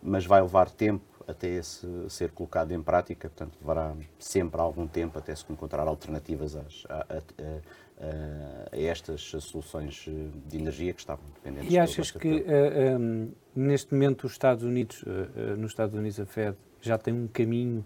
mas 0.02 0.26
vai 0.26 0.42
levar 0.42 0.70
tempo 0.70 1.06
até 1.28 1.50
esse 1.50 1.86
ser 2.10 2.32
colocado 2.32 2.72
em 2.72 2.82
prática, 2.82 3.28
portanto 3.28 3.58
levará 3.60 3.94
sempre 4.18 4.62
algum 4.62 4.88
tempo 4.88 5.20
até 5.20 5.36
se 5.36 5.44
encontrar 5.50 5.86
alternativas 5.86 6.56
às, 6.56 6.86
a, 6.88 6.96
a, 6.96 7.18
a, 7.18 8.70
a, 8.72 8.80
estas 8.82 9.22
soluções 9.22 10.06
de 10.48 10.58
energia 10.58 10.94
que 10.94 11.02
estavam 11.02 11.26
dependentes. 11.36 11.72
E 11.72 11.78
achas 11.78 12.12
que 12.12 12.28
uh, 12.30 12.44
eh, 12.48 12.98
um, 12.98 13.24
eh, 13.26 13.28
neste 13.54 13.94
momento 13.94 14.26
os 14.26 14.32
Estados 14.32 14.64
Unidos, 14.64 15.04
uh, 15.04 15.58
nos 15.58 15.72
Estados 15.72 15.94
Unidos 15.94 16.18
a 16.20 16.26
Fed 16.26 16.56
já 16.82 16.98
tem 16.98 17.14
um 17.14 17.28
caminho 17.28 17.86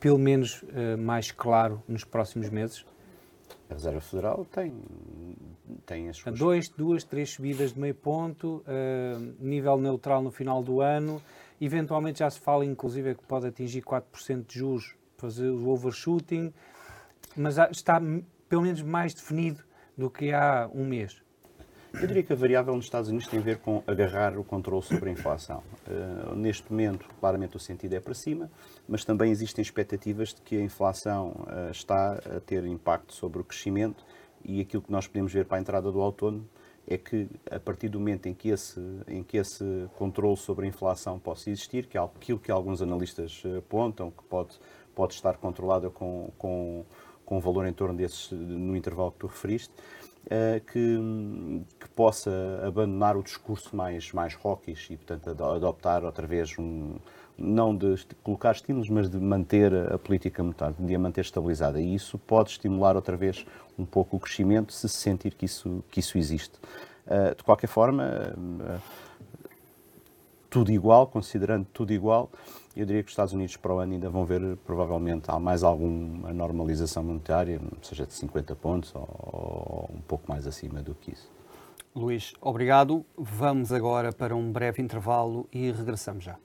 pelo 0.00 0.18
menos 0.18 0.62
uh, 0.62 0.98
mais 0.98 1.30
claro 1.30 1.82
nos 1.88 2.04
próximos 2.04 2.48
meses? 2.50 2.84
A 3.68 3.74
Reserva 3.74 4.00
Federal 4.00 4.46
tem, 4.52 4.72
tem 5.84 6.08
as 6.08 6.16
suas... 6.16 6.38
Dois, 6.38 6.68
duas, 6.68 7.02
três 7.02 7.30
subidas 7.30 7.72
de 7.72 7.80
meio 7.80 7.94
ponto, 7.94 8.64
nível 9.40 9.76
neutral 9.76 10.22
no 10.22 10.30
final 10.30 10.62
do 10.62 10.80
ano 10.80 11.20
Eventualmente 11.60 12.18
já 12.18 12.30
se 12.30 12.38
fala, 12.38 12.64
inclusive, 12.64 13.14
que 13.14 13.24
pode 13.24 13.46
atingir 13.46 13.82
4% 13.82 14.46
de 14.46 14.58
juros, 14.58 14.94
fazer 15.16 15.48
o 15.48 15.68
overshooting, 15.68 16.52
mas 17.34 17.56
está 17.70 18.00
pelo 18.48 18.62
menos 18.62 18.82
mais 18.82 19.14
definido 19.14 19.64
do 19.96 20.10
que 20.10 20.32
há 20.32 20.68
um 20.72 20.84
mês. 20.84 21.22
Eu 22.00 22.06
diria 22.06 22.22
que 22.22 22.32
a 22.32 22.36
variável 22.36 22.76
nos 22.76 22.84
Estados 22.84 23.08
Unidos 23.08 23.26
tem 23.26 23.40
a 23.40 23.42
ver 23.42 23.58
com 23.58 23.82
agarrar 23.86 24.38
o 24.38 24.44
controle 24.44 24.82
sobre 24.82 25.08
a 25.08 25.12
inflação. 25.12 25.62
Uh, 25.86 26.34
neste 26.34 26.70
momento, 26.70 27.08
claramente 27.18 27.56
o 27.56 27.58
sentido 27.58 27.94
é 27.94 28.00
para 28.00 28.12
cima, 28.12 28.50
mas 28.86 29.02
também 29.02 29.30
existem 29.30 29.62
expectativas 29.62 30.34
de 30.34 30.42
que 30.42 30.56
a 30.56 30.60
inflação 30.60 31.46
uh, 31.46 31.70
está 31.70 32.20
a 32.36 32.40
ter 32.40 32.64
impacto 32.66 33.14
sobre 33.14 33.40
o 33.40 33.44
crescimento 33.44 34.04
e 34.44 34.60
aquilo 34.60 34.82
que 34.82 34.92
nós 34.92 35.06
podemos 35.06 35.32
ver 35.32 35.46
para 35.46 35.56
a 35.56 35.60
entrada 35.60 35.90
do 35.90 35.98
outono 35.98 36.46
é 36.86 36.98
que 36.98 37.28
a 37.50 37.58
partir 37.58 37.88
do 37.88 37.98
momento 37.98 38.26
em 38.26 38.34
que 38.34 38.50
esse, 38.50 38.80
em 39.08 39.22
que 39.22 39.38
esse 39.38 39.64
controle 39.96 40.36
sobre 40.36 40.66
a 40.66 40.68
inflação 40.68 41.18
possa 41.18 41.50
existir, 41.50 41.86
que 41.86 41.98
é 41.98 42.00
aquilo 42.00 42.38
que 42.38 42.50
alguns 42.50 42.80
analistas 42.80 43.42
eh, 43.44 43.58
apontam, 43.58 44.10
que 44.10 44.22
pode, 44.24 44.56
pode 44.94 45.14
estar 45.14 45.36
controlado 45.36 45.90
com, 45.90 46.30
com, 46.38 46.84
com 47.24 47.38
um 47.38 47.40
valor 47.40 47.66
em 47.66 47.72
torno 47.72 47.96
desses 47.96 48.30
no 48.30 48.76
intervalo 48.76 49.10
que 49.10 49.18
tu 49.18 49.26
referiste, 49.26 49.74
que, 50.72 50.98
que 51.78 51.88
possa 51.90 52.30
abandonar 52.66 53.16
o 53.16 53.22
discurso 53.22 53.76
mais, 53.76 54.12
mais 54.12 54.34
rockish 54.34 54.90
e, 54.90 54.96
portanto, 54.96 55.44
adoptar 55.44 56.04
outra 56.04 56.26
vez 56.26 56.58
um, 56.58 56.96
não 57.38 57.76
de 57.76 57.96
colocar 58.22 58.52
estímulos, 58.52 58.88
mas 58.88 59.10
de 59.10 59.18
manter 59.18 59.72
a 59.92 59.98
política 59.98 60.42
monetária, 60.42 60.74
de 60.78 60.94
a 60.94 60.98
manter 60.98 61.20
estabilizada. 61.20 61.80
E 61.80 61.94
isso 61.94 62.18
pode 62.18 62.50
estimular 62.50 62.96
outra 62.96 63.16
vez 63.16 63.46
um 63.78 63.84
pouco 63.84 64.16
o 64.16 64.20
crescimento, 64.20 64.72
se 64.72 64.88
se 64.88 64.96
sentir 64.96 65.34
que 65.34 65.44
isso, 65.44 65.84
que 65.90 66.00
isso 66.00 66.16
existe. 66.16 66.58
Uh, 67.06 67.36
de 67.36 67.44
qualquer 67.44 67.68
forma, 67.68 68.34
uh, 68.36 68.80
tudo 70.56 70.72
igual, 70.72 71.06
considerando 71.06 71.66
tudo 71.70 71.92
igual, 71.92 72.30
eu 72.74 72.86
diria 72.86 73.02
que 73.02 73.08
os 73.08 73.12
Estados 73.12 73.34
Unidos 73.34 73.58
para 73.58 73.74
o 73.74 73.78
ano 73.78 73.92
ainda 73.92 74.08
vão 74.08 74.24
ver, 74.24 74.56
provavelmente, 74.64 75.30
há 75.30 75.38
mais 75.38 75.62
alguma 75.62 76.32
normalização 76.32 77.04
monetária, 77.04 77.60
seja 77.82 78.06
de 78.06 78.14
50 78.14 78.56
pontos 78.56 78.94
ou, 78.94 79.02
ou 79.02 79.90
um 79.94 80.00
pouco 80.00 80.24
mais 80.26 80.46
acima 80.46 80.80
do 80.80 80.94
que 80.94 81.12
isso. 81.12 81.30
Luís, 81.94 82.32
obrigado. 82.40 83.04
Vamos 83.18 83.70
agora 83.70 84.14
para 84.14 84.34
um 84.34 84.50
breve 84.50 84.80
intervalo 84.80 85.46
e 85.52 85.70
regressamos 85.70 86.24
já. 86.24 86.36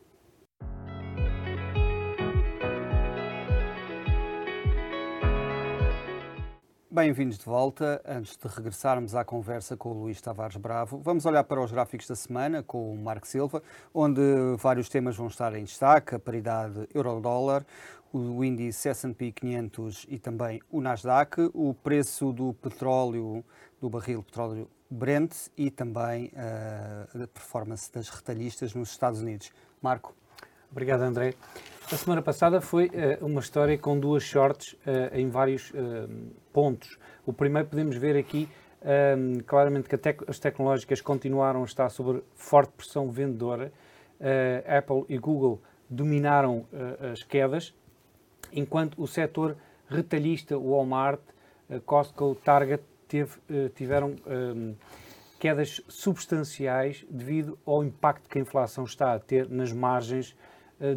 Bem-vindos 6.94 7.38
de 7.38 7.46
volta. 7.46 8.02
Antes 8.06 8.36
de 8.36 8.46
regressarmos 8.50 9.16
à 9.16 9.24
conversa 9.24 9.78
com 9.78 9.92
o 9.92 9.94
Luís 9.94 10.20
Tavares 10.20 10.58
Bravo, 10.58 10.98
vamos 10.98 11.26
olhar 11.26 11.42
para 11.46 11.64
os 11.64 11.72
gráficos 11.72 12.06
da 12.06 12.18
semana 12.18 12.62
com 12.62 12.92
o 12.92 12.98
Marco 12.98 13.26
Silva, 13.26 13.64
onde 13.94 14.22
vários 14.58 14.90
temas 14.90 15.16
vão 15.16 15.28
estar 15.28 15.56
em 15.56 15.64
destaque: 15.64 16.16
a 16.16 16.20
paridade 16.20 16.90
euro-dólar, 16.94 17.66
o 18.12 18.44
índice 18.44 18.90
S&P 18.90 19.32
500 19.32 20.06
e 20.10 20.20
também 20.20 20.62
o 20.70 20.82
Nasdaq, 20.82 21.50
o 21.54 21.74
preço 21.74 22.34
do 22.34 22.54
petróleo, 22.56 23.42
do 23.80 23.90
barril 23.90 24.22
petróleo 24.22 24.70
Brent 24.90 25.34
e 25.56 25.72
também 25.72 26.26
uh, 26.34 27.24
a 27.24 27.28
performance 27.28 27.90
das 27.90 28.10
retalhistas 28.10 28.74
nos 28.74 28.90
Estados 28.90 29.22
Unidos. 29.22 29.50
Marco. 29.82 30.14
Obrigado, 30.70 31.04
André. 31.04 31.36
A 31.92 31.98
semana 31.98 32.22
passada 32.22 32.62
foi 32.62 32.86
uh, 32.86 33.26
uma 33.26 33.42
história 33.42 33.78
com 33.78 34.00
duas 34.00 34.24
shorts 34.24 34.74
uh, 34.74 35.14
em 35.14 35.30
vários 35.30 35.72
uh, 35.72 36.10
pontos. 36.54 36.98
O 37.26 37.34
primeiro 37.34 37.68
podemos 37.68 37.98
ver 37.98 38.16
aqui 38.16 38.48
claramente 39.46 39.88
que 39.88 39.96
tec 39.96 40.24
as 40.28 40.40
tecnológicas 40.40 41.02
continuaram 41.02 41.62
a 41.62 41.66
estar 41.66 41.88
sob 41.90 42.24
forte 42.34 42.72
pressão 42.72 43.12
vendedora. 43.12 43.72
Apple 44.66 45.06
e 45.08 45.20
Google 45.20 45.62
dominaram 45.88 46.66
as 47.14 47.22
quedas, 47.22 47.76
enquanto 48.52 49.00
o 49.00 49.06
setor 49.06 49.56
retalhista, 49.88 50.58
Walmart, 50.58 51.22
Costco, 51.86 52.34
Target, 52.44 52.84
teve, 53.08 53.34
tiveram 53.76 54.16
quedas 55.40 55.80
substanciais 55.88 57.06
devido 57.08 57.60
ao 57.64 57.84
impacto 57.84 58.28
que 58.28 58.40
a 58.40 58.42
inflação 58.42 58.84
está 58.84 59.14
a 59.14 59.20
ter 59.20 59.48
nas 59.48 59.72
margens 59.72 60.36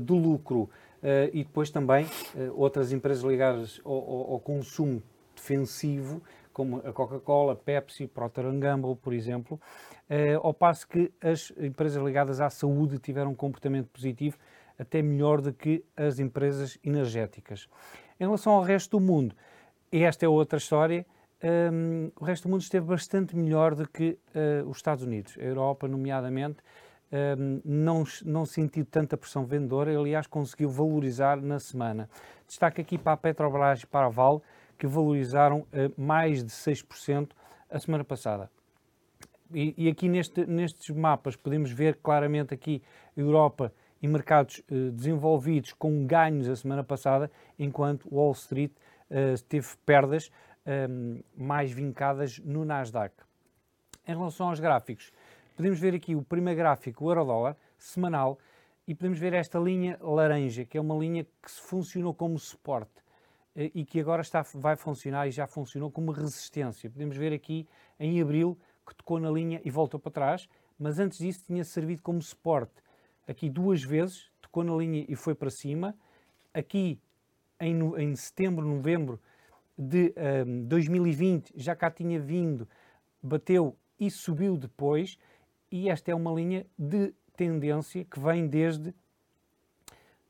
do 0.00 0.16
lucro. 0.16 0.70
Uh, 1.04 1.28
e 1.34 1.44
depois 1.44 1.68
também 1.68 2.06
uh, 2.06 2.58
outras 2.58 2.90
empresas 2.90 3.22
ligadas 3.22 3.78
ao, 3.84 3.92
ao, 3.92 4.32
ao, 4.32 4.40
consumo 4.40 5.02
defensivo, 5.36 6.22
como 6.50 6.78
a 6.78 6.94
Coca-Cola, 6.94 7.54
Pepsi, 7.54 8.06
Procter 8.06 8.50
Gamble, 8.58 8.96
por 8.96 9.12
exemplo, 9.12 9.60
uh, 10.08 10.38
ao 10.42 10.54
passo 10.54 10.88
que 10.88 11.12
as 11.20 11.52
empresas 11.58 12.02
ligadas 12.02 12.40
à 12.40 12.48
saúde 12.48 12.98
tiveram 12.98 13.32
um 13.32 13.34
comportamento 13.34 13.88
positivo, 13.88 14.38
até 14.78 15.02
melhor 15.02 15.42
do 15.42 15.52
que 15.52 15.84
as 15.94 16.18
empresas 16.18 16.78
energéticas. 16.82 17.68
Em 18.18 18.24
relação 18.24 18.54
ao 18.54 18.62
resto 18.62 18.98
do 18.98 19.04
mundo, 19.04 19.36
esta 19.92 20.24
é 20.24 20.28
outra 20.28 20.56
história, 20.56 21.04
um, 21.42 21.46
ehm, 21.46 22.12
o 22.18 22.24
resto 22.24 22.44
do 22.44 22.50
mundo 22.50 22.62
esteve 22.62 22.86
bastante 22.86 23.36
melhor 23.36 23.74
do 23.74 23.86
que 23.86 24.18
os 24.66 24.78
Estados 24.78 25.04
Unidos, 25.04 25.36
a 25.38 25.42
Europa, 25.42 25.86
nomeadamente, 25.86 26.56
não, 27.64 28.04
não 28.24 28.44
sentiu 28.44 28.84
tanta 28.84 29.16
pressão 29.16 29.44
vendedora, 29.44 29.96
aliás, 29.96 30.26
conseguiu 30.26 30.68
valorizar 30.68 31.40
na 31.40 31.58
semana. 31.58 32.08
Destaque 32.46 32.80
aqui 32.80 32.98
para 32.98 33.12
a 33.12 33.16
Petrobras 33.16 33.82
e 33.82 33.86
para 33.86 34.06
a 34.06 34.08
Vale, 34.08 34.40
que 34.78 34.86
valorizaram 34.86 35.60
uh, 35.60 36.00
mais 36.00 36.42
de 36.42 36.50
6% 36.50 37.30
a 37.70 37.78
semana 37.78 38.04
passada. 38.04 38.50
E, 39.52 39.74
e 39.76 39.88
aqui 39.88 40.08
neste, 40.08 40.46
nestes 40.46 40.90
mapas 40.94 41.36
podemos 41.36 41.70
ver 41.70 41.96
claramente 42.02 42.52
aqui 42.52 42.82
Europa 43.16 43.72
e 44.02 44.08
mercados 44.08 44.62
uh, 44.70 44.90
desenvolvidos 44.90 45.72
com 45.72 46.06
ganhos 46.06 46.48
a 46.48 46.56
semana 46.56 46.82
passada, 46.82 47.30
enquanto 47.58 48.12
Wall 48.12 48.32
Street 48.32 48.72
uh, 49.10 49.40
teve 49.48 49.68
perdas 49.86 50.30
um, 50.66 51.22
mais 51.36 51.70
vincadas 51.70 52.38
no 52.40 52.64
Nasdaq. 52.64 53.14
Em 54.06 54.14
relação 54.14 54.48
aos 54.48 54.60
gráficos, 54.60 55.12
podemos 55.56 55.78
ver 55.78 55.94
aqui 55.94 56.14
o 56.14 56.22
primeiro 56.22 56.58
gráfico, 56.58 57.04
o 57.04 57.10
euro-dólar, 57.10 57.56
semanal, 57.78 58.38
e 58.86 58.94
podemos 58.94 59.18
ver 59.18 59.32
esta 59.32 59.58
linha 59.58 59.98
laranja, 60.00 60.64
que 60.64 60.76
é 60.76 60.80
uma 60.80 60.94
linha 60.96 61.24
que 61.24 61.50
funcionou 61.50 62.12
como 62.12 62.38
suporte 62.38 63.02
eh, 63.56 63.70
e 63.74 63.84
que 63.84 63.98
agora 63.98 64.20
está, 64.20 64.42
vai 64.54 64.76
funcionar 64.76 65.26
e 65.26 65.30
já 65.30 65.46
funcionou 65.46 65.90
como 65.90 66.12
resistência. 66.12 66.90
Podemos 66.90 67.16
ver 67.16 67.32
aqui 67.32 67.66
em 67.98 68.20
abril 68.20 68.58
que 68.86 68.94
tocou 68.94 69.18
na 69.18 69.30
linha 69.30 69.60
e 69.64 69.70
voltou 69.70 69.98
para 69.98 70.12
trás, 70.12 70.48
mas 70.78 70.98
antes 70.98 71.18
disso 71.18 71.44
tinha 71.46 71.64
servido 71.64 72.02
como 72.02 72.20
suporte. 72.20 72.74
Aqui 73.26 73.48
duas 73.48 73.82
vezes, 73.82 74.30
tocou 74.42 74.62
na 74.62 74.76
linha 74.76 75.06
e 75.08 75.16
foi 75.16 75.34
para 75.34 75.48
cima. 75.50 75.96
Aqui 76.52 77.00
em, 77.58 77.80
em 77.96 78.14
setembro, 78.16 78.66
novembro 78.66 79.18
de 79.78 80.14
um, 80.16 80.62
ehm, 80.62 80.64
2020 80.66 81.52
já 81.56 81.74
cá 81.74 81.90
tinha 81.90 82.20
vindo, 82.20 82.68
bateu 83.22 83.76
e 83.98 84.10
subiu 84.10 84.56
depois 84.56 85.18
e 85.74 85.90
esta 85.90 86.12
é 86.12 86.14
uma 86.14 86.32
linha 86.32 86.64
de 86.78 87.12
tendência 87.36 88.04
que 88.04 88.20
vem 88.20 88.46
desde 88.46 88.94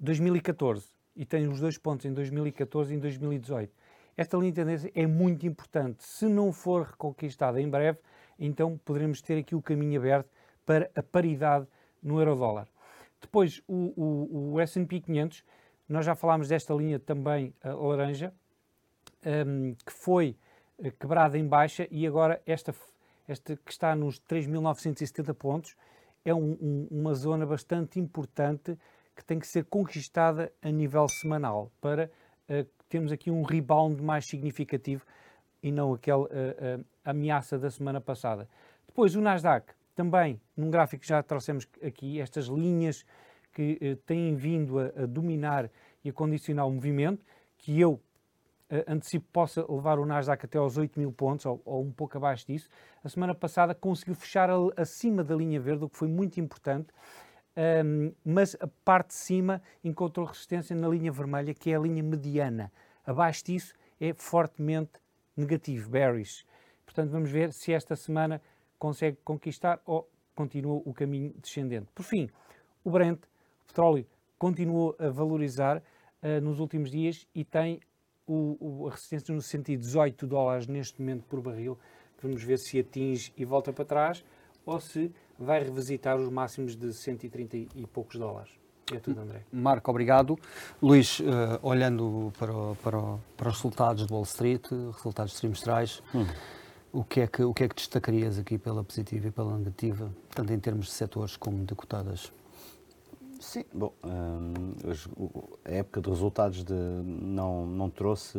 2014 0.00 0.88
e 1.14 1.26
tem 1.26 1.46
os 1.46 1.60
dois 1.60 1.76
pontos 1.76 2.06
em 2.06 2.14
2014 2.14 2.94
e 2.94 2.96
em 2.96 2.98
2018. 2.98 3.70
Esta 4.16 4.38
linha 4.38 4.52
de 4.52 4.56
tendência 4.56 4.90
é 4.94 5.06
muito 5.06 5.46
importante. 5.46 6.02
Se 6.02 6.24
não 6.24 6.50
for 6.50 6.86
reconquistada 6.86 7.60
em 7.60 7.68
breve, 7.68 7.98
então 8.38 8.80
poderemos 8.86 9.20
ter 9.20 9.36
aqui 9.36 9.54
o 9.54 9.60
caminho 9.60 10.00
aberto 10.00 10.30
para 10.64 10.90
a 10.96 11.02
paridade 11.02 11.66
no 12.02 12.18
euro-dólar. 12.18 12.66
Depois, 13.20 13.62
o, 13.68 13.92
o, 14.02 14.52
o 14.54 14.60
S&P 14.60 14.98
500, 14.98 15.44
nós 15.86 16.06
já 16.06 16.14
falámos 16.14 16.48
desta 16.48 16.72
linha 16.72 16.98
também 16.98 17.52
laranja, 17.62 18.32
um, 19.46 19.74
que 19.74 19.92
foi 19.92 20.38
eh, 20.78 20.90
quebrada 20.90 21.36
em 21.36 21.46
baixa 21.46 21.86
e 21.90 22.06
agora 22.06 22.40
esta 22.46 22.72
esta 23.26 23.56
que 23.56 23.72
está 23.72 23.94
nos 23.94 24.20
3.970 24.20 25.34
pontos, 25.34 25.76
é 26.24 26.34
um, 26.34 26.56
um, 26.60 26.88
uma 26.90 27.14
zona 27.14 27.44
bastante 27.44 28.00
importante 28.00 28.78
que 29.14 29.24
tem 29.24 29.38
que 29.38 29.46
ser 29.46 29.64
conquistada 29.64 30.52
a 30.62 30.70
nível 30.70 31.08
semanal 31.08 31.70
para 31.80 32.10
uh, 32.48 32.66
termos 32.88 33.12
aqui 33.12 33.30
um 33.30 33.42
rebound 33.42 34.02
mais 34.02 34.26
significativo 34.26 35.04
e 35.62 35.70
não 35.70 35.92
aquela 35.92 36.24
uh, 36.24 36.80
uh, 36.80 36.84
ameaça 37.04 37.58
da 37.58 37.70
semana 37.70 38.00
passada. 38.00 38.48
Depois 38.86 39.14
o 39.14 39.20
Nasdaq, 39.20 39.72
também 39.94 40.40
num 40.56 40.70
gráfico 40.70 41.02
que 41.02 41.08
já 41.08 41.22
trouxemos 41.22 41.68
aqui, 41.82 42.20
estas 42.20 42.46
linhas 42.46 43.04
que 43.52 43.96
têm 44.04 44.34
vindo 44.34 44.80
a, 44.80 44.86
a 45.02 45.06
dominar 45.06 45.70
e 46.02 46.10
a 46.10 46.12
condicionar 46.12 46.66
o 46.66 46.72
movimento, 46.72 47.24
que 47.56 47.80
eu 47.80 48.00
antecipo 48.87 49.26
possa 49.33 49.64
levar 49.68 49.99
o 49.99 50.06
Nasdaq 50.06 50.44
até 50.44 50.59
aos 50.59 50.76
8 50.76 50.99
mil 50.99 51.12
pontos, 51.12 51.47
ou, 51.47 51.61
ou, 51.64 51.83
um 51.83 51.92
pouco 51.92 52.16
abaixo 52.16 52.47
disso. 52.47 52.68
A 53.02 53.09
semana 53.09 53.35
passada 53.35 53.75
conseguiu 53.75 54.14
fechar 54.14 54.49
acima 54.76 55.23
da 55.23 55.35
linha 55.35 55.61
verde, 55.61 55.85
o 55.85 55.88
que 55.88 55.97
foi 55.97 56.09
muito 56.09 56.40
importante, 56.40 56.88
um, 57.56 57.61
ehm, 57.61 58.12
mas 58.25 58.56
a 58.61 58.66
parte 58.85 59.09
de 59.09 59.14
cima 59.14 59.62
encontrou 59.83 60.26
resistência 60.26 60.75
na 60.75 60.88
linha 60.88 61.12
vermelha, 61.12 61.54
que 61.54 61.71
é 61.71 61.76
a 61.76 61.78
linha 61.78 62.02
mediana. 62.02 62.73
Abaixo 63.06 63.44
disso 63.44 63.75
é 64.00 64.12
fortemente 64.14 64.92
negativo, 65.37 65.90
bearish. 65.90 66.44
Portanto, 66.85 67.11
vamos 67.11 67.30
ver 67.30 67.52
se 67.52 67.73
esta 67.73 67.97
semana 67.97 68.40
consegue 68.78 69.18
conquistar 69.25 69.80
ou 69.85 70.09
continua 70.35 70.83
o 70.85 70.92
caminho 70.92 71.33
descendente. 71.40 71.87
Por 71.94 72.02
fim, 72.02 72.28
o 72.83 72.90
Brent, 72.90 73.21
petróleo 73.66 74.06
continuou 74.38 74.94
a 74.99 75.09
valorizar 75.09 75.78
uh, 75.78 76.40
nos 76.42 76.61
últimos 76.61 76.90
dias 76.90 77.26
e 77.35 77.44
tem 77.44 77.80
o, 78.26 78.56
o, 78.60 78.88
a 78.88 78.90
resistência 78.90 79.34
no 79.34 79.42
sentido 79.42 79.80
de 79.80 79.86
18 79.86 80.26
dólares 80.26 80.66
neste 80.66 81.00
momento 81.00 81.24
por 81.24 81.40
barril. 81.40 81.78
Vamos 82.22 82.42
ver 82.42 82.58
se 82.58 82.78
atinge 82.78 83.32
e 83.36 83.44
volta 83.44 83.72
para 83.72 83.84
trás 83.84 84.24
ou 84.64 84.80
se 84.80 85.12
vai 85.38 85.62
revisitar 85.62 86.16
os 86.16 86.28
máximos 86.30 86.74
de 86.74 86.92
130 86.92 87.56
e 87.56 87.86
poucos 87.86 88.18
dólares. 88.18 88.52
É 88.92 88.98
tudo, 88.98 89.20
André. 89.20 89.42
Marco, 89.50 89.90
obrigado. 89.90 90.38
Luís, 90.80 91.20
uh, 91.20 91.24
olhando 91.62 92.32
para, 92.38 92.52
para, 92.82 93.18
para, 93.36 93.48
os 93.48 93.56
resultados 93.56 94.06
do 94.06 94.14
Wall 94.14 94.24
Street, 94.24 94.62
resultados 94.92 95.34
trimestrais, 95.34 96.02
hum. 96.14 96.26
o, 96.92 97.02
que 97.02 97.20
é 97.20 97.26
que, 97.26 97.42
o 97.42 97.54
que 97.54 97.64
é 97.64 97.68
que 97.68 97.74
destacarias 97.74 98.38
aqui 98.38 98.58
pela 98.58 98.84
positiva 98.84 99.28
e 99.28 99.30
pela 99.30 99.56
negativa, 99.56 100.12
tanto 100.34 100.52
em 100.52 100.58
termos 100.58 100.86
de 100.86 100.92
setores 100.92 101.36
como 101.36 101.64
de 101.64 101.74
cotadas? 101.74 102.30
Sim, 103.44 103.62
bom, 103.74 103.92
hum, 104.02 104.72
a 105.64 105.70
época 105.70 106.00
de 106.00 106.08
resultados 106.08 106.64
de, 106.64 106.72
não, 106.72 107.66
não 107.66 107.90
trouxe 107.90 108.38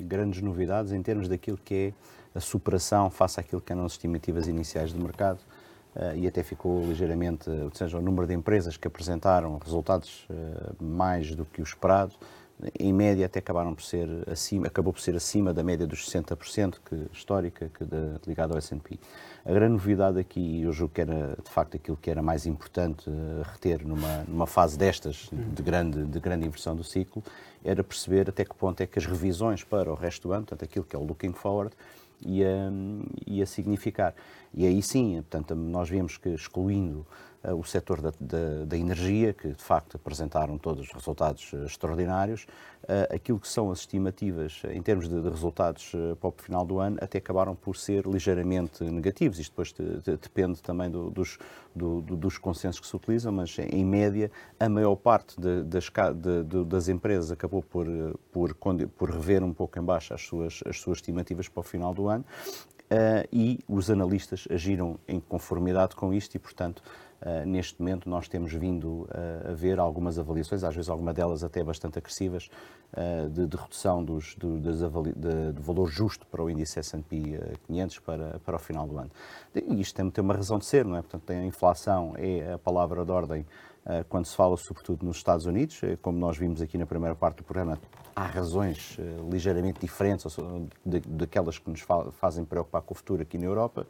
grandes 0.00 0.40
novidades 0.40 0.92
em 0.92 1.02
termos 1.02 1.28
daquilo 1.28 1.58
que 1.58 1.92
é 2.32 2.38
a 2.38 2.40
superação 2.40 3.10
face 3.10 3.40
àquilo 3.40 3.60
que 3.60 3.72
eram 3.72 3.84
as 3.84 3.92
estimativas 3.92 4.46
iniciais 4.46 4.92
do 4.92 5.02
mercado. 5.02 5.40
Uh, 5.94 6.16
e 6.16 6.26
até 6.26 6.42
ficou 6.42 6.86
ligeiramente, 6.86 7.50
ou 7.50 7.70
seja, 7.74 7.98
o 7.98 8.00
número 8.00 8.26
de 8.26 8.34
empresas 8.34 8.76
que 8.76 8.86
apresentaram 8.86 9.58
resultados 9.58 10.26
uh, 10.30 10.82
mais 10.82 11.34
do 11.34 11.44
que 11.44 11.60
o 11.60 11.64
esperado, 11.64 12.14
em 12.78 12.92
média 12.92 13.26
até 13.26 13.40
acabaram 13.40 13.74
por 13.74 13.82
ser 13.82 14.08
acima, 14.30 14.66
acabou 14.66 14.92
por 14.92 15.00
ser 15.00 15.16
acima 15.16 15.52
da 15.52 15.62
média 15.62 15.86
dos 15.86 16.08
60% 16.08 16.76
que, 16.84 17.06
histórica 17.12 17.70
que 17.76 17.84
de, 17.84 17.96
ligada 18.26 18.54
ao 18.54 18.58
S&P. 18.58 18.98
A 19.44 19.52
grande 19.52 19.72
novidade 19.72 20.18
aqui, 20.18 20.62
eu 20.62 20.72
julgo 20.72 20.94
que 20.94 21.00
era 21.00 21.36
de 21.42 21.50
facto 21.50 21.76
aquilo 21.76 21.96
que 21.96 22.10
era 22.10 22.22
mais 22.22 22.46
importante 22.46 23.10
uh, 23.10 23.42
reter 23.52 23.86
numa, 23.86 24.24
numa 24.26 24.46
fase 24.46 24.78
destas 24.78 25.28
de 25.32 25.62
grande, 25.62 26.04
de 26.04 26.20
grande 26.20 26.46
inversão 26.46 26.74
do 26.74 26.84
ciclo, 26.84 27.22
era 27.64 27.82
perceber 27.82 28.28
até 28.28 28.44
que 28.44 28.54
ponto 28.54 28.80
é 28.80 28.86
que 28.86 28.98
as 28.98 29.04
revisões 29.04 29.62
para 29.64 29.90
o 29.90 29.94
resto 29.94 30.28
do 30.28 30.32
ano, 30.32 30.46
portanto 30.46 30.64
aquilo 30.64 30.84
que 30.84 30.96
é 30.96 30.98
o 30.98 31.04
looking 31.04 31.32
forward, 31.32 31.74
ia, 32.24 32.72
ia 33.26 33.46
significar. 33.46 34.14
E 34.52 34.66
aí 34.66 34.82
sim, 34.82 35.14
portanto, 35.16 35.54
nós 35.54 35.88
vemos 35.88 36.16
que 36.16 36.28
excluindo 36.30 37.06
o 37.52 37.64
setor 37.64 38.00
da, 38.00 38.12
da, 38.18 38.64
da, 38.66 38.76
energia, 38.76 39.32
que 39.32 39.48
de 39.48 39.62
facto 39.62 39.96
apresentaram 39.96 40.56
todos 40.56 40.90
resultados 40.92 41.52
uh, 41.52 41.64
extraordinários, 41.64 42.46
uh, 42.84 43.14
aquilo 43.14 43.38
que 43.38 43.48
são 43.48 43.70
as 43.70 43.80
estimativas 43.80 44.62
em 44.70 44.80
termos 44.80 45.08
de, 45.08 45.20
de 45.20 45.28
resultados 45.28 45.92
para 46.20 46.28
o 46.28 46.34
final 46.36 46.64
do 46.64 46.78
ano 46.78 46.96
até 47.00 47.18
acabaram 47.18 47.54
por 47.54 47.76
ser 47.76 48.06
ligeiramente 48.06 48.82
negativos. 48.84 49.38
Isto 49.38 49.50
depois 49.50 49.72
de, 49.72 50.00
de, 50.02 50.16
depende 50.16 50.62
também 50.62 50.90
do, 50.90 51.10
dos, 51.10 51.38
do, 51.74 52.00
dos 52.00 52.38
consensos 52.38 52.80
que 52.80 52.86
se 52.86 52.96
utilizam, 52.96 53.32
mas 53.32 53.56
em 53.58 53.84
média 53.84 54.30
a 54.58 54.68
maior 54.68 54.96
parte 54.96 55.38
das, 55.40 55.90
das 56.66 56.88
empresas 56.88 57.30
acabou 57.30 57.62
por, 57.62 57.86
por, 58.32 58.54
por 58.54 59.10
rever 59.10 59.42
um 59.42 59.52
pouco 59.52 59.78
em 59.78 59.82
baixo 59.82 60.14
as 60.14 60.22
suas, 60.22 60.62
as 60.66 60.80
suas 60.80 60.98
estimativas 60.98 61.48
para 61.48 61.60
o 61.60 61.62
final 61.62 61.92
do 61.92 62.08
ano 62.08 62.24
e 63.32 63.58
os 63.68 63.90
analistas 63.90 64.46
agiram 64.50 64.98
em 65.08 65.18
conformidade 65.18 65.96
com 65.96 66.12
isto 66.12 66.34
e, 66.34 66.38
portanto, 66.38 66.82
uh, 67.24 67.46
neste 67.46 67.80
momento 67.80 68.08
nós 68.08 68.28
temos 68.28 68.52
vindo 68.52 69.02
uh, 69.02 69.50
a 69.50 69.52
ver 69.52 69.78
algumas 69.78 70.18
avaliações, 70.18 70.62
às 70.62 70.74
vezes 70.74 70.88
algumas 70.88 71.14
delas 71.14 71.42
até 71.42 71.62
bastante 71.62 71.98
agressivas, 71.98 72.50
de, 73.32 73.48
de, 73.48 73.56
redução 73.56 74.04
dos, 74.04 74.36
do, 74.36 74.60
de, 74.60 75.52
do 75.52 75.60
valor 75.60 75.88
justo 75.88 76.24
para 76.28 76.40
o 76.40 76.48
índice 76.48 76.78
S&P 76.78 77.40
500 77.66 77.98
para, 77.98 78.38
para 78.44 78.54
o 78.54 78.58
final 78.58 78.86
do 78.86 78.96
ano. 78.96 79.10
E 79.52 79.80
isto 79.80 79.96
tem, 79.96 80.08
tem 80.08 80.22
uma 80.22 80.34
razão 80.34 80.60
de 80.60 80.64
ser, 80.64 80.84
não 80.84 80.96
é? 80.96 81.02
Portanto, 81.02 81.28
a 81.28 81.44
inflação 81.44 82.14
é 82.16 82.52
a 82.52 82.58
palavra 82.58 83.04
de 83.04 83.10
ordem 83.10 83.44
quando 84.08 84.24
se 84.26 84.34
fala 84.34 84.56
sobretudo 84.56 85.04
nos 85.04 85.18
Estados 85.18 85.46
Unidos, 85.46 85.80
como 86.00 86.18
nós 86.18 86.38
vimos 86.38 86.62
aqui 86.62 86.78
na 86.78 86.86
primeira 86.86 87.14
parte 87.14 87.38
do 87.38 87.44
programa, 87.44 87.78
há 88.16 88.24
razões 88.24 88.96
uh, 88.98 89.30
ligeiramente 89.30 89.80
diferentes 89.80 90.24
daquelas 90.84 91.58
que 91.58 91.68
nos 91.68 91.80
fa 91.80 92.10
fazem 92.12 92.44
preocupar 92.44 92.82
com 92.82 92.94
o 92.94 92.96
futuro 92.96 93.22
aqui 93.22 93.36
na 93.36 93.44
Europa, 93.44 93.86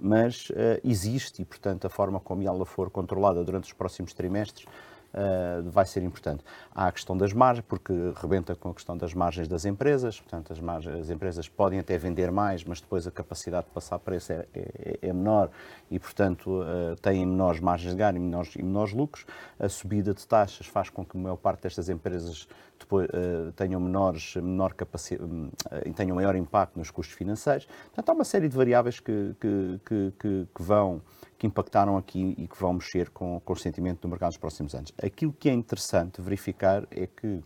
mas 0.00 0.48
existe 0.84 1.42
e, 1.42 1.44
portanto, 1.44 1.86
a 1.86 1.90
forma 1.90 2.18
como 2.18 2.42
ela 2.42 2.64
for 2.64 2.90
controlada 2.90 3.44
durante 3.44 3.64
os 3.64 3.72
próximos 3.72 4.12
trimestres 4.12 4.66
uh, 5.14 5.70
vai 5.70 5.84
ser 5.84 6.02
importante. 6.02 6.44
Há 6.74 6.86
a 6.88 6.92
questão 6.92 7.16
das 7.16 7.32
margens, 7.32 7.64
porque 7.66 7.92
rebenta 8.16 8.54
com 8.54 8.70
a 8.70 8.74
questão 8.74 8.96
das 8.96 9.14
margens 9.14 9.48
das 9.48 9.64
empresas, 9.64 10.20
portanto, 10.20 10.52
as, 10.52 10.60
margens, 10.60 11.00
as 11.00 11.10
empresas 11.10 11.48
podem 11.48 11.78
até 11.78 11.96
vender 11.98 12.30
mais, 12.30 12.64
mas 12.64 12.80
depois 12.80 13.06
a 13.06 13.10
capacidade 13.10 13.66
de 13.66 13.72
passar 13.72 13.98
preço 13.98 14.32
é, 14.32 14.46
é, 14.54 14.98
é 15.02 15.12
menor 15.12 15.50
e, 15.90 15.98
portanto, 15.98 16.62
uh, 16.62 16.96
têm 17.00 17.24
menores 17.26 17.60
margens 17.60 17.92
de 17.92 17.98
ganho 17.98 18.16
e 18.16 18.20
menores, 18.20 18.54
e 18.56 18.62
menores 18.62 18.92
lucros. 18.92 19.26
A 19.58 19.68
subida 19.68 20.14
de 20.14 20.26
taxas 20.26 20.66
faz 20.66 20.90
com 20.90 21.04
que 21.04 21.16
a 21.16 21.20
maior 21.20 21.36
parte 21.36 21.62
destas 21.62 21.88
empresas 21.88 22.48
depois, 22.78 23.08
uh, 23.08 23.52
tenham 23.52 23.80
menores, 23.80 24.36
menor 24.36 24.74
capacidade, 24.74 25.30
uh, 25.30 25.92
tenham 25.94 26.14
maior 26.14 26.36
impacto 26.36 26.78
nos 26.78 26.90
custos 26.90 27.16
financeiros. 27.16 27.66
Portanto, 27.66 28.08
há 28.08 28.12
uma 28.12 28.24
série 28.24 28.48
de 28.48 28.56
variáveis 28.56 29.00
que, 29.00 29.34
que, 29.40 29.80
que, 29.84 30.12
que 30.54 30.62
vão 30.62 31.02
que 31.38 31.46
impactaram 31.46 31.96
aqui 31.96 32.34
e 32.36 32.48
que 32.48 32.58
vão 32.58 32.74
mexer 32.74 33.10
com, 33.10 33.40
com 33.44 33.52
o 33.52 33.56
sentimento 33.56 34.00
do 34.02 34.08
mercado 34.08 34.30
nos 34.30 34.38
próximos 34.38 34.74
anos. 34.74 34.92
Aquilo 35.00 35.32
que 35.32 35.48
é 35.48 35.52
interessante 35.52 36.20
verificar 36.20 36.86
é 36.90 37.06
que 37.06 37.42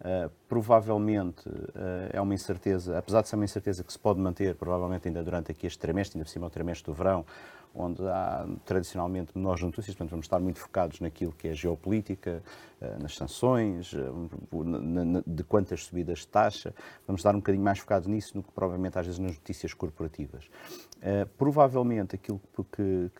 Uh, 0.00 0.28
provavelmente 0.48 1.48
uh, 1.48 2.10
é 2.12 2.20
uma 2.20 2.34
incerteza, 2.34 2.98
apesar 2.98 3.22
de 3.22 3.28
ser 3.28 3.36
uma 3.36 3.44
incerteza 3.44 3.82
que 3.82 3.90
se 3.90 3.98
pode 3.98 4.20
manter, 4.20 4.54
provavelmente 4.54 5.08
ainda 5.08 5.22
durante 5.22 5.52
aqui 5.52 5.66
este 5.66 5.78
trimestre, 5.78 6.18
ainda 6.18 6.26
por 6.26 6.30
cima 6.30 6.46
o 6.46 6.50
trimestre 6.50 6.84
do 6.84 6.92
verão, 6.92 7.24
onde 7.74 8.02
há 8.06 8.46
tradicionalmente 8.64 9.32
menores 9.34 9.62
notícias, 9.62 9.94
portanto 9.94 10.10
vamos 10.10 10.26
estar 10.26 10.38
muito 10.38 10.58
focados 10.58 11.00
naquilo 11.00 11.32
que 11.32 11.48
é 11.48 11.54
geopolítica, 11.54 12.42
uh, 12.80 13.02
nas 13.02 13.16
sanções, 13.16 13.92
de 15.26 15.44
quantas 15.44 15.84
subidas 15.84 16.20
de 16.20 16.28
taxa, 16.28 16.74
vamos 17.06 17.20
estar 17.20 17.34
um 17.34 17.38
bocadinho 17.38 17.64
mais 17.64 17.78
focados 17.78 18.06
nisso 18.06 18.34
do 18.34 18.42
que 18.42 18.52
provavelmente 18.52 18.98
às 18.98 19.06
vezes 19.06 19.18
nas 19.18 19.32
notícias 19.32 19.74
corporativas. 19.74 20.48
provavelmente 21.36 22.14
aquilo 22.14 22.40
que, 22.72 23.10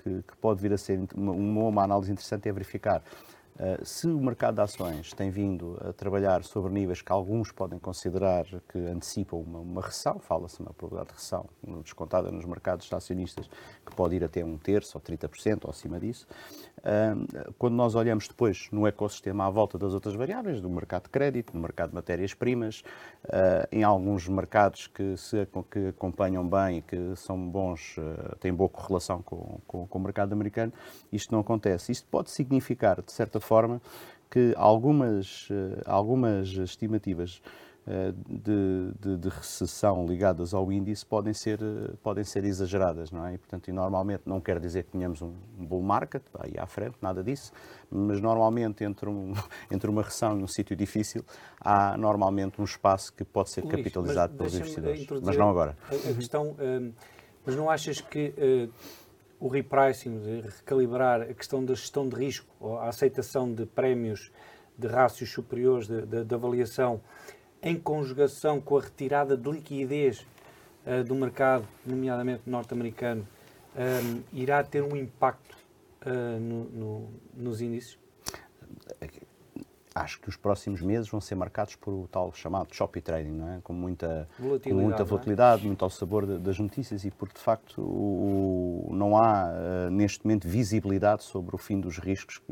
pode 0.40 0.60
vir 0.60 0.72
a 0.72 0.78
ser 0.78 1.00
uma, 1.14 1.82
análise 1.82 2.12
interessante 2.12 2.48
é 2.48 2.52
verificar 2.52 3.02
eh, 3.02 3.43
se 3.84 4.08
o 4.08 4.18
mercado 4.18 4.56
de 4.56 4.62
ações 4.62 5.12
tem 5.12 5.30
vindo 5.30 5.78
a 5.80 5.92
trabalhar 5.92 6.42
sobre 6.42 6.72
níveis 6.72 7.00
que 7.00 7.12
alguns 7.12 7.52
podem 7.52 7.78
considerar 7.78 8.44
que 8.68 8.78
antecipam 8.78 9.36
uma, 9.36 9.60
uma 9.60 9.80
recessão, 9.80 10.18
fala-se 10.18 10.60
uma 10.60 10.72
probabilidade 10.72 11.10
de 11.10 11.14
recessão 11.14 11.48
descontada 11.82 12.32
nos 12.32 12.44
mercados 12.44 12.92
acionistas 12.92 13.48
que 13.86 13.94
pode 13.94 14.16
ir 14.16 14.24
até 14.24 14.44
um 14.44 14.58
terço 14.58 14.98
ou 14.98 15.02
30% 15.02 15.64
ou 15.64 15.70
acima 15.70 16.00
disso, 16.00 16.26
quando 17.58 17.74
nós 17.74 17.94
olhamos 17.94 18.26
depois 18.26 18.68
no 18.72 18.86
ecossistema 18.86 19.46
à 19.46 19.50
volta 19.50 19.78
das 19.78 19.94
outras 19.94 20.14
variáveis, 20.14 20.60
do 20.60 20.68
mercado 20.68 21.04
de 21.04 21.10
crédito, 21.10 21.54
no 21.54 21.60
mercado 21.62 21.90
de 21.90 21.94
matérias-primas, 21.94 22.82
ah, 23.28 23.68
em 23.70 23.82
alguns 23.82 24.28
mercados 24.28 24.86
que 24.88 25.16
se 25.16 25.46
que 25.70 25.88
acompanham 25.88 26.46
bem 26.46 26.78
e 26.78 26.82
que 26.82 27.16
são 27.16 27.38
bons, 27.48 27.96
têm 28.40 28.52
boa 28.52 28.68
correlação 28.68 29.22
com, 29.22 29.60
com, 29.66 29.86
com 29.86 29.98
o 29.98 30.02
mercado 30.02 30.32
americano, 30.32 30.72
isto 31.12 31.32
não 31.32 31.40
acontece. 31.40 31.92
Isto 31.92 32.08
pode 32.08 32.30
significar, 32.30 33.00
de 33.00 33.12
certa 33.12 33.40
forma, 33.44 33.80
que 34.30 34.52
algumas, 34.56 35.48
ah, 35.50 35.82
algumas 35.86 36.48
estimativas 36.48 37.40
eh, 37.86 38.14
de, 38.26 38.92
de, 38.98 39.18
de, 39.18 39.28
recessão 39.28 40.06
ligadas 40.06 40.54
ao 40.54 40.72
índice 40.72 41.04
podem 41.04 41.34
ser, 41.34 41.60
eh, 41.60 41.92
podem 42.02 42.24
ser 42.24 42.42
exageradas, 42.42 43.10
não 43.10 43.26
é? 43.26 43.34
E, 43.34 43.38
portanto, 43.38 43.68
e 43.68 43.72
normalmente 43.72 44.22
não 44.24 44.40
quer 44.40 44.58
dizer 44.58 44.84
que 44.84 44.92
tenhamos 44.92 45.20
um 45.20 45.34
bull 45.58 45.82
market, 45.82 46.22
aí 46.38 46.54
à 46.56 46.66
frente, 46.66 46.96
nada 47.02 47.22
disso, 47.22 47.52
mas 47.90 48.22
normalmente 48.22 48.82
entre, 48.84 49.06
um, 49.10 49.34
entre 49.70 49.90
uma 49.90 50.02
recessão 50.02 50.40
e 50.40 50.42
um 50.42 50.46
sítio 50.46 50.74
difícil 50.74 51.22
há 51.60 51.94
normalmente 51.98 52.58
um 52.58 52.64
espaço 52.64 53.12
que 53.12 53.22
pode 53.22 53.50
ser 53.50 53.60
Luís, 53.60 53.76
capitalizado 53.76 54.34
pelos 54.34 54.54
investidores, 54.54 55.06
mas 55.22 55.36
não 55.36 55.50
agora. 55.50 55.76
A, 55.90 55.94
a 55.94 56.14
questão, 56.14 56.56
mas 57.44 57.54
não 57.54 57.68
achas 57.68 58.00
que 58.00 58.32
uh, 58.38 58.72
o 59.44 59.48
repricing, 59.48 60.20
de 60.20 60.40
recalibrar 60.40 61.20
a 61.20 61.34
questão 61.34 61.62
da 61.62 61.74
gestão 61.74 62.08
de 62.08 62.16
risco, 62.16 62.48
ou 62.58 62.78
a 62.78 62.88
aceitação 62.88 63.52
de 63.52 63.66
prémios 63.66 64.32
de 64.78 64.86
rácios 64.88 65.30
superiores 65.30 65.86
de 65.86 66.34
avaliação, 66.34 66.98
em 67.62 67.78
conjugação 67.78 68.58
com 68.58 68.78
a 68.78 68.80
retirada 68.80 69.36
de 69.36 69.50
liquidez 69.50 70.26
uh, 70.86 71.04
do 71.04 71.14
mercado, 71.14 71.68
nomeadamente 71.84 72.44
norte-americano, 72.46 73.28
um, 73.76 73.80
ehm, 73.82 74.22
irá 74.32 74.64
ter 74.64 74.82
um 74.82 74.96
impacto 74.96 75.58
uh, 76.06 76.40
no, 76.40 76.64
no, 76.70 77.10
nos 77.34 77.60
índices? 77.60 77.98
Acho 79.94 80.20
que 80.20 80.28
os 80.28 80.36
próximos 80.36 80.82
meses 80.82 81.08
vão 81.08 81.20
ser 81.20 81.36
marcados 81.36 81.76
por 81.76 81.94
o 81.94 82.08
tal 82.08 82.32
chamado 82.32 82.74
choppy 82.74 83.00
trading, 83.00 83.30
não 83.30 83.48
é? 83.48 83.60
com 83.62 83.72
muita 83.72 84.28
volatilidade, 84.38 84.74
com 84.74 84.88
muita 84.88 85.04
volatilidade 85.04 85.62
é? 85.62 85.66
muito 85.66 85.84
ao 85.84 85.90
sabor 85.90 86.26
de, 86.26 86.38
das 86.38 86.58
notícias 86.58 87.04
e 87.04 87.10
porque 87.12 87.34
de 87.34 87.40
facto 87.40 87.80
o, 87.80 88.88
não 88.92 89.16
há 89.16 89.46
uh, 89.46 89.90
neste 89.90 90.24
momento 90.24 90.48
visibilidade 90.48 91.22
sobre 91.22 91.54
o 91.54 91.58
fim 91.58 91.78
dos 91.78 91.98
riscos 91.98 92.42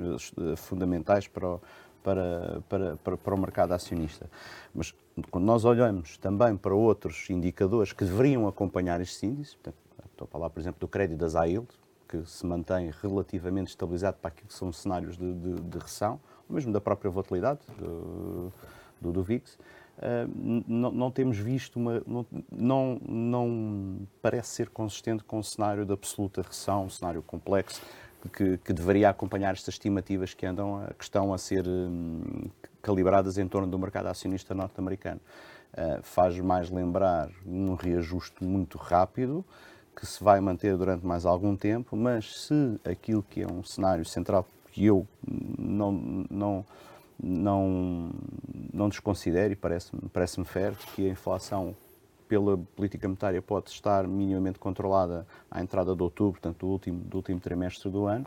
fundamentais 0.56 1.26
para 1.26 1.48
o, 1.48 1.60
para, 2.02 2.62
para, 2.68 2.96
para, 2.96 3.16
para, 3.16 3.34
o 3.34 3.38
mercado 3.38 3.72
acionista. 3.72 4.30
Mas 4.74 4.94
quando 5.30 5.44
nós 5.44 5.64
olhamos 5.64 6.16
também 6.18 6.56
para 6.56 6.74
outros 6.74 7.28
indicadores 7.30 7.92
que 7.92 8.04
deveriam 8.04 8.46
acompanhar 8.46 9.00
estes 9.00 9.22
índices, 9.22 9.56
estou 10.12 10.24
a 10.24 10.26
falar, 10.26 10.50
por 10.50 10.60
exemplo, 10.60 10.80
do 10.80 10.88
crédito 10.88 11.18
das 11.18 11.34
yield, 11.34 11.68
que 12.08 12.24
se 12.26 12.44
mantém 12.44 12.92
relativamente 13.02 13.68
estabilizado 13.68 14.18
para 14.20 14.28
aquilo 14.28 14.48
que 14.48 14.54
são 14.54 14.72
cenários 14.72 15.16
de, 15.16 15.32
de, 15.32 15.54
de 15.54 15.78
recessão, 15.78 16.20
mesmo 16.52 16.72
da 16.72 16.80
própria 16.80 17.10
volatilidade 17.10 17.60
do, 17.78 18.52
do, 19.00 19.12
do 19.12 19.22
VIX, 19.22 19.54
uh, 19.54 19.58
não, 20.66 20.90
não, 20.90 21.10
temos 21.10 21.38
visto 21.38 21.76
uma. 21.76 22.02
Não, 22.06 22.26
não, 22.50 23.00
não, 23.00 23.98
parece 24.20 24.50
ser 24.50 24.68
consistente 24.68 25.24
com 25.24 25.38
o 25.38 25.44
cenário 25.44 25.84
de 25.84 25.92
absoluta 25.92 26.42
recessão, 26.42 26.84
um 26.84 26.90
cenário 26.90 27.22
complexo. 27.22 27.80
Que, 28.32 28.56
que, 28.58 28.72
deveria 28.72 29.10
acompanhar 29.10 29.52
estas 29.52 29.74
estimativas 29.74 30.32
que 30.32 30.46
andam 30.46 30.86
que 30.96 31.02
estão 31.02 31.34
a 31.34 31.38
ser 31.38 31.66
um, 31.66 32.22
calibradas 32.80 33.36
em 33.36 33.48
torno 33.48 33.66
do 33.66 33.76
mercado 33.76 34.06
acionista 34.06 34.54
norte-americano. 34.54 35.20
Uh, 35.72 36.00
faz 36.04 36.38
mais 36.38 36.70
lembrar 36.70 37.30
um 37.44 37.74
reajuste 37.74 38.44
muito 38.44 38.78
rápido, 38.78 39.44
que 39.96 40.06
se 40.06 40.22
vai 40.22 40.40
manter 40.40 40.76
durante 40.76 41.04
mais 41.04 41.26
algum 41.26 41.56
tempo, 41.56 41.96
mas 41.96 42.46
se 42.46 42.80
aquilo 42.84 43.24
que 43.24 43.42
é 43.42 43.46
um 43.46 43.64
cenário 43.64 44.04
central 44.04 44.46
que 44.72 44.84
eu 44.84 45.06
não, 45.58 45.92
não, 46.28 46.66
não, 47.22 48.10
não 48.72 48.88
desconsidero 48.88 49.52
e 49.52 49.56
parece-me 49.56 50.02
parece 50.12 50.42
fair 50.44 50.74
que 50.74 51.06
a 51.06 51.10
inflação 51.10 51.76
pela 52.26 52.56
política 52.56 53.06
monetária 53.06 53.40
pode 53.42 53.70
estar 53.70 54.08
minimamente 54.08 54.58
controlada 54.58 55.26
à 55.50 55.60
entrada 55.60 55.94
de 55.94 56.02
outubro, 56.02 56.40
portanto 56.40 56.66
do 56.66 56.68
último, 56.68 56.98
do 57.04 57.18
último 57.18 57.38
trimestre 57.38 57.90
do 57.90 58.06
ano, 58.06 58.26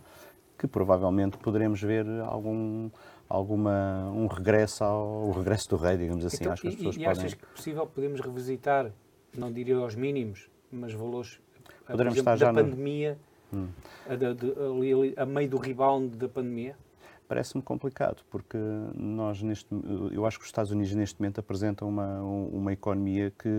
que 0.58 0.68
provavelmente 0.68 1.38
poderemos 1.38 1.82
ver 1.82 2.06
algum, 2.22 2.90
alguma, 3.28 4.12
um 4.14 4.28
regresso 4.28 4.84
ao 4.84 5.32
regresso 5.32 5.68
do 5.70 5.76
rei, 5.76 5.98
digamos 5.98 6.24
assim. 6.24 6.38
Então, 6.42 6.54
Acho 6.54 6.62
que 6.62 6.68
as 6.68 6.76
pessoas 6.76 6.96
e, 6.96 7.02
e 7.02 7.04
podem... 7.04 7.20
achas 7.20 7.34
que 7.34 7.44
é 7.44 7.48
possível 7.48 7.88
podemos 7.88 8.22
revisitar, 8.22 8.92
não 9.36 9.52
diria 9.52 9.78
aos 9.78 9.96
mínimos, 9.96 10.50
mas 10.72 10.94
valores 10.94 11.40
Poderemos 11.88 12.18
exemplo, 12.18 12.34
estar 12.34 12.46
já 12.46 12.52
da 12.52 12.64
pandemia, 12.64 13.18
hum. 13.54 13.68
a, 14.08 14.14
ali, 14.14 15.14
a 15.18 15.26
meio 15.26 15.50
do 15.50 15.58
rebound 15.58 16.18
da 16.18 16.28
pandemia? 16.28 16.76
Parece-me 17.28 17.64
complicado, 17.64 18.24
porque 18.30 18.58
nós, 18.96 19.42
neste, 19.42 19.68
eu 20.12 20.26
acho 20.28 20.38
que 20.38 20.44
os 20.44 20.50
Estados 20.50 20.72
Unidos 20.72 20.94
neste 20.94 21.20
momento 21.20 21.40
apresentam 21.40 21.90
uma, 21.90 22.22
uma 22.22 22.72
economia 22.72 23.32
que, 23.32 23.50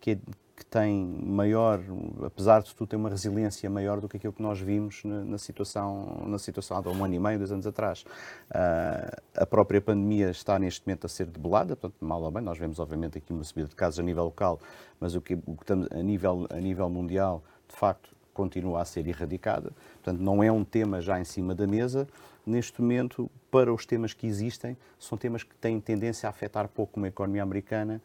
que, 0.00 0.10
é, 0.12 0.18
que 0.56 0.64
tem 0.66 1.04
maior, 1.04 1.80
apesar 2.24 2.62
de 2.62 2.72
tudo, 2.72 2.86
tem 2.86 2.98
uma 2.98 3.08
resiliência 3.08 3.68
maior 3.68 4.00
do 4.00 4.08
que 4.08 4.16
aquilo 4.16 4.32
que 4.32 4.42
nós 4.42 4.60
vimos 4.60 5.02
na, 5.02 5.24
na 5.24 5.38
situação, 5.38 6.22
na 6.24 6.38
situação 6.38 6.76
há 6.76 6.88
um 6.88 7.04
ano 7.04 7.14
e 7.14 7.18
meio, 7.18 7.38
dois 7.38 7.50
anos 7.50 7.66
atrás. 7.66 8.04
Uh, 8.48 9.20
a 9.36 9.44
própria 9.44 9.80
pandemia 9.80 10.30
está 10.30 10.56
neste 10.56 10.86
momento 10.86 11.06
a 11.06 11.08
ser 11.08 11.26
debelada, 11.26 11.74
portanto, 11.74 11.96
mal 12.00 12.22
ou 12.22 12.30
bem, 12.30 12.44
nós 12.44 12.58
vemos 12.58 12.78
obviamente 12.78 13.18
aqui 13.18 13.32
uma 13.32 13.42
subida 13.42 13.68
de 13.68 13.74
casos 13.74 13.98
a 13.98 14.02
nível 14.04 14.24
local, 14.24 14.60
mas 15.00 15.16
o 15.16 15.20
que, 15.20 15.34
o 15.34 15.56
que 15.56 15.64
estamos 15.64 15.88
a 15.90 16.00
nível, 16.00 16.46
a 16.48 16.60
nível 16.60 16.88
mundial, 16.88 17.42
de 17.68 17.74
facto, 17.74 18.14
continua 18.32 18.82
a 18.82 18.84
ser 18.84 19.06
erradicada. 19.06 19.72
Portanto, 20.02 20.20
não 20.20 20.42
é 20.42 20.50
um 20.50 20.64
tema 20.64 21.00
já 21.00 21.20
em 21.20 21.24
cima 21.24 21.54
da 21.54 21.66
mesa. 21.66 22.08
Neste 22.44 22.80
momento, 22.80 23.30
para 23.50 23.72
os 23.72 23.86
temas 23.86 24.12
que 24.12 24.26
existem, 24.26 24.76
são 24.98 25.16
temas 25.16 25.44
que 25.44 25.54
têm 25.54 25.80
tendência 25.80 26.28
a 26.28 26.30
afetar 26.30 26.66
pouco 26.68 26.98
uma 26.98 27.08
economia 27.08 27.42
americana 27.42 28.00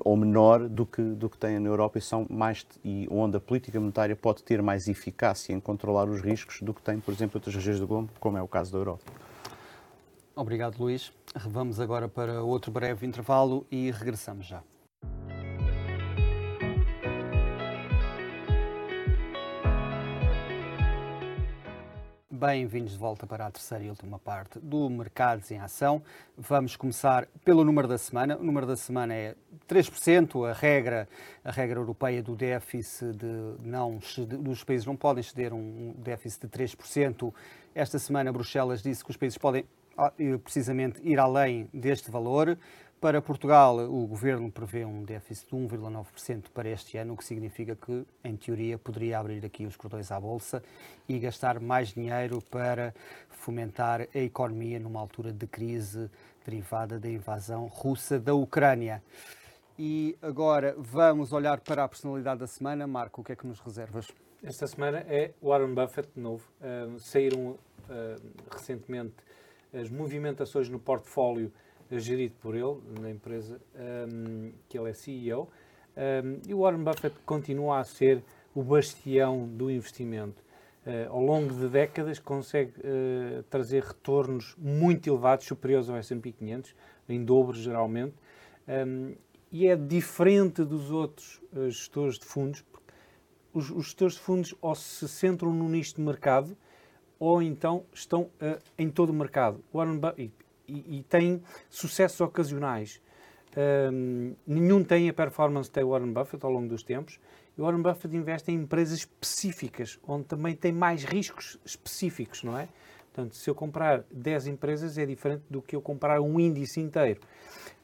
ou 0.00 0.16
menor 0.16 0.68
do 0.68 0.86
que, 0.86 1.02
do 1.02 1.28
que 1.28 1.36
tem 1.36 1.58
na 1.58 1.68
Europa 1.68 1.98
e 1.98 2.00
são 2.00 2.26
mais 2.30 2.66
e 2.82 3.06
onde 3.10 3.36
a 3.36 3.40
política 3.40 3.78
monetária 3.78 4.16
pode 4.16 4.42
ter 4.42 4.62
mais 4.62 4.88
eficácia 4.88 5.52
em 5.52 5.60
controlar 5.60 6.08
os 6.08 6.22
riscos 6.22 6.62
do 6.62 6.72
que 6.72 6.80
tem, 6.80 6.98
por 7.00 7.12
exemplo, 7.12 7.36
outras 7.36 7.54
regiões 7.54 7.80
do 7.80 7.86
globo, 7.86 8.10
como 8.18 8.38
é 8.38 8.42
o 8.42 8.48
caso 8.48 8.72
da 8.72 8.78
Europa. 8.78 9.04
Obrigado, 10.34 10.78
Luís. 10.78 11.12
Vamos 11.34 11.78
agora 11.78 12.08
para 12.08 12.42
outro 12.42 12.72
breve 12.72 13.06
intervalo 13.06 13.66
e 13.70 13.90
regressamos 13.90 14.46
já. 14.46 14.62
Bem-vindos 22.44 22.94
de 22.94 22.98
volta 22.98 23.24
para 23.24 23.46
a 23.46 23.50
terceira 23.52 23.84
e 23.84 23.88
última 23.88 24.18
parte 24.18 24.58
do 24.58 24.90
Mercados 24.90 25.48
em 25.52 25.60
Ação. 25.60 26.02
Vamos 26.36 26.74
começar 26.74 27.28
pelo 27.44 27.62
número 27.62 27.86
da 27.86 27.96
semana. 27.96 28.36
O 28.36 28.42
número 28.42 28.66
da 28.66 28.74
semana 28.74 29.14
é 29.14 29.36
3%, 29.68 30.50
a 30.50 30.52
regra, 30.52 31.08
a 31.44 31.52
regra 31.52 31.78
europeia 31.78 32.20
do 32.20 32.34
déficit 32.34 33.12
de 33.12 33.54
não 33.64 34.00
dos 34.40 34.64
países 34.64 34.84
não 34.84 34.96
podem 34.96 35.22
ceder 35.22 35.54
um 35.54 35.94
déficit 35.98 36.48
de 36.48 36.48
3%. 36.48 37.32
Esta 37.76 38.00
semana 38.00 38.32
Bruxelas 38.32 38.82
disse 38.82 39.04
que 39.04 39.12
os 39.12 39.16
países 39.16 39.38
podem 39.38 39.64
ah, 39.96 40.12
precisamente 40.42 41.00
ir 41.04 41.20
além 41.20 41.70
deste 41.72 42.10
valor. 42.10 42.58
Para 43.02 43.20
Portugal, 43.20 43.78
o 43.78 44.06
governo 44.06 44.48
prevê 44.48 44.84
um 44.84 45.02
déficit 45.02 45.48
de 45.48 45.56
1,9% 45.56 46.44
para 46.54 46.68
este 46.68 46.96
ano, 46.96 47.14
o 47.14 47.16
que 47.16 47.24
significa 47.24 47.74
que, 47.74 48.06
em 48.22 48.36
teoria, 48.36 48.78
poderia 48.78 49.18
abrir 49.18 49.44
aqui 49.44 49.66
os 49.66 49.74
cordões 49.74 50.12
à 50.12 50.20
bolsa 50.20 50.62
e 51.08 51.18
gastar 51.18 51.58
mais 51.58 51.88
dinheiro 51.88 52.40
para 52.48 52.94
fomentar 53.28 54.02
a 54.02 54.18
economia 54.20 54.78
numa 54.78 55.00
altura 55.00 55.32
de 55.32 55.48
crise 55.48 56.08
derivada 56.44 57.00
da 57.00 57.08
invasão 57.08 57.66
russa 57.66 58.20
da 58.20 58.34
Ucrânia. 58.34 59.02
E 59.76 60.16
agora 60.22 60.72
vamos 60.78 61.32
olhar 61.32 61.58
para 61.58 61.82
a 61.82 61.88
personalidade 61.88 62.38
da 62.38 62.46
semana. 62.46 62.86
Marco, 62.86 63.22
o 63.22 63.24
que 63.24 63.32
é 63.32 63.36
que 63.36 63.48
nos 63.48 63.58
reservas? 63.58 64.12
Esta 64.44 64.68
semana 64.68 64.98
é 65.08 65.32
Warren 65.42 65.74
Buffett 65.74 66.08
de 66.14 66.20
novo. 66.20 66.44
Uh, 66.60 67.00
saíram 67.00 67.48
uh, 67.48 67.58
recentemente 68.48 69.16
as 69.74 69.90
movimentações 69.90 70.68
no 70.68 70.78
portfólio 70.78 71.52
gerido 71.98 72.34
por 72.40 72.54
ele, 72.54 72.78
na 73.00 73.10
empresa 73.10 73.60
um, 74.10 74.52
que 74.68 74.78
ele 74.78 74.90
é 74.90 74.92
CEO. 74.92 75.48
Um, 75.96 76.40
e 76.48 76.54
o 76.54 76.60
Warren 76.60 76.82
Buffett 76.82 77.14
continua 77.26 77.80
a 77.80 77.84
ser 77.84 78.22
o 78.54 78.62
bastião 78.62 79.46
do 79.46 79.70
investimento. 79.70 80.42
Uh, 80.84 81.08
ao 81.10 81.22
longo 81.22 81.54
de 81.54 81.68
décadas 81.68 82.18
consegue 82.18 82.72
uh, 82.80 83.42
trazer 83.44 83.84
retornos 83.84 84.56
muito 84.58 85.08
elevados, 85.08 85.46
superiores 85.46 85.88
ao 85.88 85.96
S&P 85.96 86.32
500, 86.32 86.74
em 87.08 87.24
dobro 87.24 87.56
geralmente, 87.56 88.14
um, 88.66 89.14
e 89.52 89.68
é 89.68 89.76
diferente 89.76 90.64
dos 90.64 90.90
outros 90.90 91.40
uh, 91.52 91.70
gestores 91.70 92.18
de 92.18 92.24
fundos, 92.24 92.64
os, 93.52 93.70
os, 93.70 93.84
gestores 93.84 94.14
de 94.14 94.20
fundos 94.20 94.54
ou 94.60 94.74
se 94.74 95.06
centram 95.08 95.52
no 95.52 95.68
nicho 95.68 95.94
de 95.94 96.00
mercado, 96.00 96.56
ou 97.16 97.40
então 97.40 97.84
estão 97.94 98.28
em 98.76 98.90
todo 98.90 99.10
o 99.10 99.12
mercado. 99.12 99.62
Warren 99.72 99.98
Buffett, 99.98 100.32
e, 100.72 100.98
e 100.98 101.02
têm 101.04 101.42
sucessos 101.68 102.20
ocasionais. 102.20 103.00
Um, 103.56 104.34
nenhum 104.46 104.82
tem 104.82 105.08
a 105.08 105.12
performance 105.12 105.70
de 105.70 105.84
Warren 105.84 106.12
Buffett 106.12 106.44
ao 106.44 106.50
longo 106.50 106.68
dos 106.68 106.82
tempos. 106.82 107.20
E 107.56 107.60
Warren 107.60 107.82
Buffett 107.82 108.16
investe 108.16 108.50
em 108.50 108.56
empresas 108.56 108.98
específicas, 109.00 109.98
onde 110.06 110.24
também 110.24 110.56
tem 110.56 110.72
mais 110.72 111.04
riscos 111.04 111.58
específicos, 111.64 112.42
não 112.42 112.58
é? 112.58 112.68
Portanto, 113.12 113.36
se 113.36 113.48
eu 113.48 113.54
comprar 113.54 114.04
10 114.10 114.46
empresas 114.46 114.96
é 114.96 115.04
diferente 115.04 115.42
do 115.50 115.60
que 115.60 115.76
eu 115.76 115.82
comprar 115.82 116.18
um 116.20 116.40
índice 116.40 116.80
inteiro. 116.80 117.20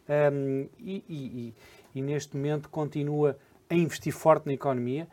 Um, 0.09 0.67
e, 0.79 1.05
e, 1.07 1.55
e, 1.95 2.01
neste 2.01 2.35
momento 2.35 2.71
continua 2.71 3.37
a 3.69 3.75
investir 3.75 4.11
forte 4.11 4.47
na 4.47 4.55
economia 4.55 5.07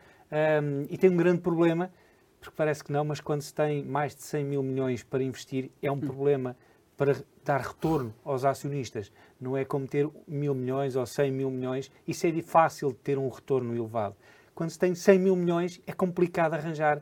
um, 0.63 0.85
e 0.89 0.97
tem 0.97 1.09
um 1.09 1.17
grande 1.17 1.41
problema, 1.41 1.91
porque 2.39 2.55
parece 2.55 2.81
que 2.81 2.93
não, 2.93 3.03
mas 3.03 3.19
quando 3.19 3.41
se 3.41 3.53
tem 3.53 3.83
mais 3.83 4.15
de 4.15 4.23
100 4.23 4.45
mil 4.45 4.63
milhões 4.63 5.03
para 5.03 5.21
investir, 5.21 5.69
é 5.81 5.91
um 5.91 5.99
problema 5.99 6.55
para 6.97 7.15
dar 7.43 7.61
retorno 7.61 8.13
aos 8.23 8.45
acionistas. 8.45 9.11
Não 9.39 9.55
é 9.55 9.65
como 9.65 9.87
ter 9.87 10.09
mil 10.27 10.55
milhões 10.55 10.95
ou 10.95 11.05
100 11.05 11.31
mil 11.31 11.51
milhões. 11.51 11.91
Isso 12.07 12.25
é 12.25 12.41
fácil 12.41 12.89
de 12.89 12.95
ter 12.95 13.17
um 13.17 13.29
retorno 13.29 13.75
elevado. 13.75 14.15
Quando 14.53 14.69
se 14.69 14.79
tem 14.79 14.95
100 14.95 15.19
mil 15.19 15.35
milhões, 15.35 15.81
é 15.85 15.91
complicado 15.91 16.53
arranjar 16.53 17.01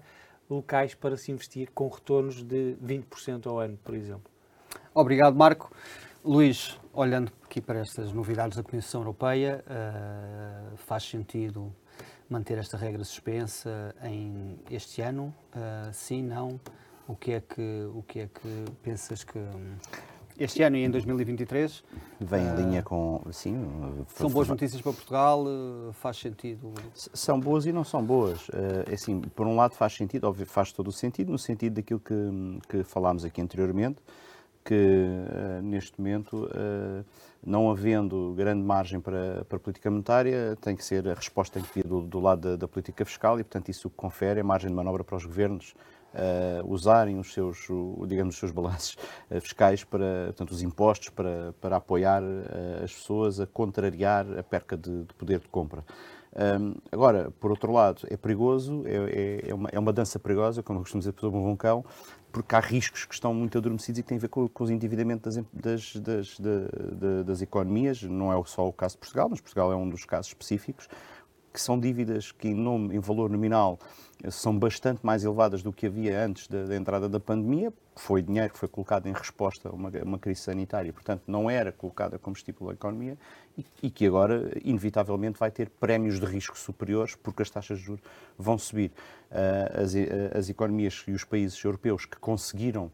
locais 0.49 0.93
para 0.95 1.15
se 1.15 1.32
investir 1.32 1.69
com 1.73 1.88
retornos 1.88 2.43
de 2.43 2.75
20% 2.84 3.47
ao 3.47 3.60
ano, 3.60 3.77
por 3.84 3.93
exemplo. 3.93 4.32
Obrigado, 4.93 5.36
Marco. 5.36 5.71
Luís, 6.23 6.79
olhando 6.93 7.32
aqui 7.43 7.60
para 7.60 7.79
estas 7.79 8.12
novidades 8.12 8.58
da 8.58 8.63
Comissão 8.63 9.01
Europeia, 9.01 9.63
uh, 9.67 10.77
faz 10.77 11.03
sentido 11.03 11.73
manter 12.29 12.58
esta 12.58 12.77
regra 12.77 13.03
suspensa 13.03 13.93
em 14.03 14.60
este 14.71 15.01
ano? 15.01 15.34
Uh, 15.56 15.93
sim, 15.93 16.23
não? 16.23 16.60
O 17.07 17.15
que 17.15 17.33
é 17.33 17.41
que, 17.41 17.87
o 17.93 18.03
que, 18.03 18.19
é 18.19 18.27
que 18.27 18.65
pensas 18.81 19.23
que 19.23 19.39
este 20.39 20.63
ano 20.63 20.77
e 20.77 20.83
em 20.83 20.89
2023 20.89 21.83
vem 22.19 22.41
em 22.41 22.51
uh, 22.51 22.55
linha 22.55 22.81
com 22.81 23.21
sim 23.31 23.55
são 24.07 24.29
boas 24.29 24.47
notícias 24.47 24.81
para 24.81 24.93
Portugal 24.93 25.45
faz 25.93 26.17
sentido? 26.17 26.73
São 26.93 27.39
boas 27.39 27.65
e 27.65 27.71
não 27.71 27.83
são 27.83 28.03
boas. 28.03 28.47
É 28.87 28.93
assim 28.93 29.21
por 29.21 29.45
um 29.45 29.55
lado 29.55 29.75
faz 29.75 29.93
sentido 29.93 30.23
óbvio 30.25 30.45
faz 30.45 30.71
todo 30.71 30.87
o 30.87 30.91
sentido 30.91 31.31
no 31.31 31.37
sentido 31.37 31.75
daquilo 31.75 31.99
que 31.99 32.13
que 32.67 32.83
falámos 32.83 33.23
aqui 33.23 33.41
anteriormente 33.41 33.99
que 34.63 34.97
neste 35.61 35.99
momento 35.99 36.49
não 37.45 37.69
havendo 37.69 38.33
grande 38.35 38.63
margem 38.63 38.99
para, 38.99 39.43
para 39.45 39.57
a 39.57 39.59
política 39.59 39.91
monetária, 39.91 40.57
tem 40.61 40.75
que 40.75 40.83
ser 40.83 41.07
a 41.07 41.13
resposta 41.13 41.59
tem 41.59 41.67
que 41.67 41.73
vir 41.75 41.85
do, 41.85 42.01
do 42.01 42.19
lado 42.19 42.51
da, 42.51 42.55
da, 42.55 42.67
política 42.67 43.03
fiscal 43.03 43.39
e, 43.39 43.43
portanto, 43.43 43.69
isso 43.69 43.89
confere 43.89 44.39
a 44.39 44.43
margem 44.43 44.69
de 44.69 44.75
manobra 44.75 45.03
para 45.03 45.17
os 45.17 45.25
governos 45.25 45.75
uh, 46.13 46.67
usarem 46.71 47.19
os 47.19 47.34
seus, 47.34 47.67
digamos, 48.08 48.36
os 48.36 48.39
seus 48.39 48.52
balanços 48.52 48.97
uh, 49.30 49.41
fiscais 49.41 49.84
para, 49.84 50.26
portanto, 50.28 50.52
os 50.52 50.62
impostos 50.62 51.10
para, 51.10 51.54
para 51.60 51.78
apoiar 51.78 52.21
uh, 52.21 52.84
as 52.84 52.93
pessoas 52.93 53.39
a 53.39 53.47
contrariar 53.47 54.26
a 54.38 54.43
perca 54.43 54.78
de, 54.78 55.04
de 55.04 55.13
poder 55.15 55.39
de 55.39 55.47
compra. 55.47 55.84
Um, 56.36 56.73
agora, 56.91 57.32
por 57.39 57.52
outro 57.52 57.71
lado, 57.71 58.08
é 58.10 58.17
perigoso, 58.17 58.84
é, 58.88 58.95
é, 58.95 59.49
é, 59.49 59.54
uma, 59.54 59.69
é 59.71 59.78
uma 59.78 59.93
dança 59.93 60.17
perigosa, 60.17 60.63
como 60.63 60.80
eu 60.80 60.84
costumo 60.84 60.99
dizer 60.99 61.12
por 61.12 61.28
um 61.28 61.43
vulcão, 61.43 61.86
porque 62.32 62.56
há 62.56 62.60
riscos 62.60 63.06
que 63.06 63.13
estão 63.13 63.32
muito 63.34 63.56
adormecidos 63.56 63.99
e 63.99 64.02
que 64.02 64.10
têm 64.10 64.17
a 64.17 64.21
ver 64.21 64.30
com, 64.30 64.47
com 64.47 64.63
os 64.63 64.71
endividamentos 64.71 65.36
das, 65.54 65.95
das, 65.95 66.39
das, 66.39 67.23
das, 67.23 67.41
economias. 67.43 68.02
Não 68.02 68.34
é 68.34 68.43
só 68.45 68.67
o 68.67 68.73
caso 68.73 68.95
de 68.95 69.02
Portugal, 69.02 69.28
mas 69.30 69.39
Portugal 69.39 69.71
é 69.71 69.76
um 69.76 69.88
dos 69.88 70.06
casos 70.06 70.30
específicos, 70.30 70.88
que 71.53 71.61
são 71.61 71.79
dívidas 71.79 72.31
que, 72.31 72.47
em, 72.47 72.55
nome, 72.55 72.95
em 72.95 72.99
valor 72.99 73.29
nominal, 73.29 73.79
são 74.29 74.57
bastante 74.57 75.05
mais 75.05 75.23
elevadas 75.23 75.61
do 75.61 75.71
que 75.71 75.85
havia 75.85 76.25
antes 76.25 76.47
da, 76.47 76.65
da 76.65 76.75
entrada 76.75 77.07
da 77.07 77.19
pandemia. 77.19 77.71
Foi 77.95 78.21
dinheiro 78.21 78.51
que 78.51 78.57
foi 78.57 78.67
colocado 78.67 79.05
em 79.07 79.13
resposta 79.13 79.69
a 79.69 79.71
uma, 79.71 79.91
uma 80.03 80.17
crise 80.17 80.41
sanitária, 80.41 80.91
portanto, 80.91 81.23
não 81.27 81.49
era 81.49 81.71
colocada 81.71 82.17
como 82.17 82.35
estímulo 82.35 82.71
à 82.71 82.73
economia 82.73 83.17
e, 83.55 83.65
e, 83.83 83.91
que 83.91 84.07
agora, 84.07 84.51
inevitavelmente, 84.63 85.37
vai 85.37 85.51
ter 85.51 85.69
prémios 85.69 86.19
de 86.19 86.25
risco 86.25 86.57
superiores 86.57 87.15
porque 87.15 87.43
as 87.43 87.49
taxas 87.49 87.77
de 87.77 87.83
juros 87.83 88.03
vão 88.37 88.57
subir. 88.57 88.91
Uh, 89.29 89.81
as, 89.81 89.93
as 90.37 90.49
economias 90.49 91.03
e 91.07 91.11
os 91.11 91.23
países 91.23 91.63
europeus 91.63 92.05
que 92.05 92.17
conseguiram 92.17 92.91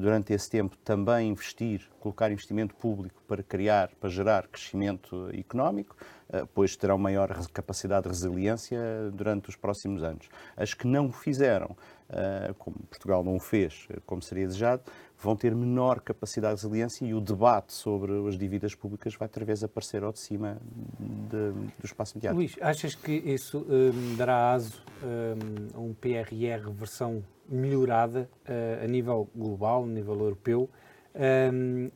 durante 0.00 0.32
esse 0.32 0.50
tempo 0.50 0.76
também 0.78 1.28
investir, 1.28 1.88
colocar 2.00 2.30
investimento 2.32 2.74
público 2.74 3.22
para 3.28 3.42
criar, 3.42 3.90
para 4.00 4.08
gerar 4.08 4.48
crescimento 4.48 5.28
económico, 5.32 5.96
uh, 6.30 6.46
pois 6.54 6.76
terão 6.76 6.98
maior 6.98 7.28
capacidade 7.52 8.04
de 8.04 8.08
resiliência 8.08 8.78
durante 9.12 9.48
os 9.48 9.56
próximos 9.56 10.02
anos. 10.02 10.28
As 10.56 10.74
que 10.74 10.86
não 10.86 11.06
o 11.06 11.12
fizeram, 11.12 11.76
uh, 12.08 12.54
como 12.54 12.76
Portugal 12.90 13.22
não 13.22 13.36
o 13.36 13.40
fez, 13.40 13.86
como 14.06 14.22
seria 14.22 14.46
desejado, 14.46 14.82
vão 15.16 15.36
ter 15.36 15.54
menor 15.54 16.00
capacidade 16.00 16.56
de 16.56 16.62
resiliência 16.62 17.04
e 17.04 17.12
o 17.12 17.20
debate 17.20 17.72
sobre 17.72 18.12
as 18.28 18.38
dívidas 18.38 18.74
públicas 18.74 19.14
vai 19.14 19.26
outra 19.26 19.44
vez 19.44 19.62
aparecer 19.62 20.02
ao 20.02 20.12
de 20.12 20.20
cima 20.20 20.58
de, 20.98 21.52
do 21.78 21.84
espaço 21.84 22.16
mediático. 22.16 22.38
Luís, 22.38 22.56
achas 22.60 22.94
que 22.94 23.12
isso 23.12 23.66
um, 23.68 24.16
dará 24.16 24.52
aso 24.52 24.82
um, 25.02 25.76
a 25.76 25.80
um 25.80 25.92
PRR 25.94 26.70
versão 26.72 27.22
melhorada 27.48 28.28
uh, 28.48 28.84
a 28.84 28.86
nível 28.86 29.28
global, 29.34 29.84
a 29.84 29.86
nível 29.86 30.18
europeu? 30.18 30.70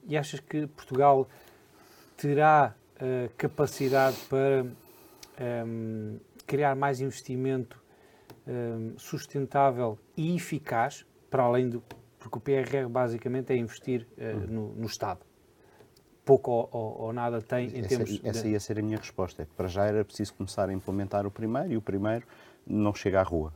E 0.08 0.16
achas 0.16 0.40
que 0.40 0.66
Portugal 0.66 1.28
terá 2.16 2.74
uh, 2.96 3.32
capacidade 3.36 4.16
para 4.28 4.64
criar 6.46 6.74
mais 6.74 7.00
investimento 7.00 7.80
sustentável 8.96 9.98
e 10.16 10.34
eficaz, 10.34 11.06
para 11.30 11.44
além 11.44 11.68
do 11.68 11.82
porque 12.22 12.38
o 12.38 12.40
PRR 12.40 12.88
basicamente 12.88 13.52
é 13.52 13.56
investir 13.56 14.06
uh, 14.16 14.50
no, 14.50 14.74
no, 14.74 14.86
Estado. 14.86 15.20
Pouco 16.24 16.50
ou, 16.52 16.68
ou, 16.70 17.00
ou, 17.00 17.12
nada 17.12 17.42
tem 17.42 17.68
em 17.68 17.80
essa, 17.80 17.88
termos. 17.88 18.20
Essa 18.22 18.42
de... 18.44 18.50
ia 18.50 18.60
ser 18.60 18.78
a 18.78 18.82
minha 18.82 18.96
resposta. 18.96 19.42
É 19.42 19.44
que 19.44 19.52
para 19.54 19.66
já 19.66 19.86
era 19.86 20.04
preciso 20.04 20.34
começar 20.34 20.68
a 20.68 20.72
implementar 20.72 21.26
o 21.26 21.30
primeiro 21.30 21.72
e 21.72 21.76
o 21.76 21.82
primeiro 21.82 22.24
não 22.64 22.94
chega 22.94 23.20
à 23.20 23.22
rua. 23.24 23.52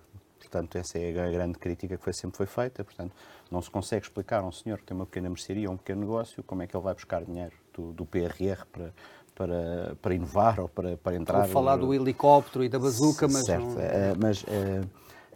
Portanto, 0.49 0.77
essa 0.77 0.97
é 0.99 1.11
a 1.11 1.31
grande 1.31 1.59
crítica 1.59 1.97
que 1.97 2.03
foi, 2.03 2.13
sempre 2.13 2.37
foi 2.37 2.47
feita. 2.47 2.85
Portanto, 2.85 3.13
não 3.51 3.61
se 3.61 3.69
consegue 3.69 4.07
explicar 4.07 4.41
a 4.41 4.47
um 4.47 4.53
senhor 4.53 4.79
que 4.79 4.85
tem 4.85 4.97
uma 4.97 5.07
pequena 5.07 5.29
mercearia 5.29 5.69
ou 5.69 5.75
um 5.75 5.77
pequeno 5.77 6.01
negócio 6.01 6.43
como 6.45 6.63
é 6.63 6.67
que 6.67 6.77
ele 6.77 6.85
vai 6.85 6.95
buscar 6.95 7.25
dinheiro 7.25 7.53
do, 7.75 7.93
do 7.93 8.07
PRR 8.07 8.65
para, 8.73 8.95
para, 9.35 9.97
para 10.01 10.15
inovar 10.15 10.61
ou 10.61 10.69
para, 10.69 10.97
para 10.97 11.17
entrar. 11.17 11.43
Vou 11.43 11.49
falar 11.49 11.77
do 11.77 11.93
helicóptero 11.93 12.65
e 12.65 12.69
da 12.69 12.79
bazuca, 12.79 13.27
mas. 13.27 13.45
Certo, 13.45 13.67
não... 13.67 13.81
é, 13.81 14.15
mas. 14.17 14.45
É, 14.47 14.83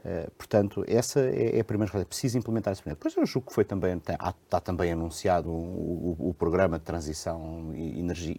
Uh, 0.00 0.30
portanto, 0.30 0.82
essa 0.88 1.20
é, 1.20 1.58
é, 1.58 1.60
a 1.60 1.64
primeira 1.64 1.90
coisa. 1.90 2.06
Preciso 2.06 2.38
implementar 2.38 2.72
isso. 2.72 2.82
Depois 2.86 3.14
eu 3.14 3.26
julgo 3.26 3.48
que 3.48 3.54
foi 3.54 3.64
também, 3.64 3.98
está, 3.98 4.14
está 4.14 4.58
também 4.58 4.92
anunciado 4.92 5.50
o, 5.50 6.16
o, 6.18 6.28
o, 6.30 6.34
programa 6.34 6.78
de 6.78 6.84
transição 6.84 7.70
de, 7.70 8.38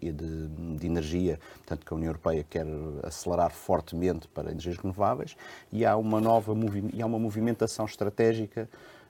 de, 0.77 0.87
energia, 0.87 1.39
portanto, 1.57 1.85
que 1.85 1.93
a 1.93 1.95
União 1.95 2.09
Europeia 2.09 2.43
quer 2.49 2.65
acelerar 3.03 3.51
fortemente 3.51 4.27
para 4.27 4.49
energias 4.49 4.77
renováveis 4.77 5.35
e 5.71 5.85
há 5.85 5.95
uma 5.95 6.19
nova 6.19 6.51
e 6.93 7.01
há 7.01 7.05
uma 7.05 7.19
movimentação 7.19 7.85
estratégica 7.85 8.67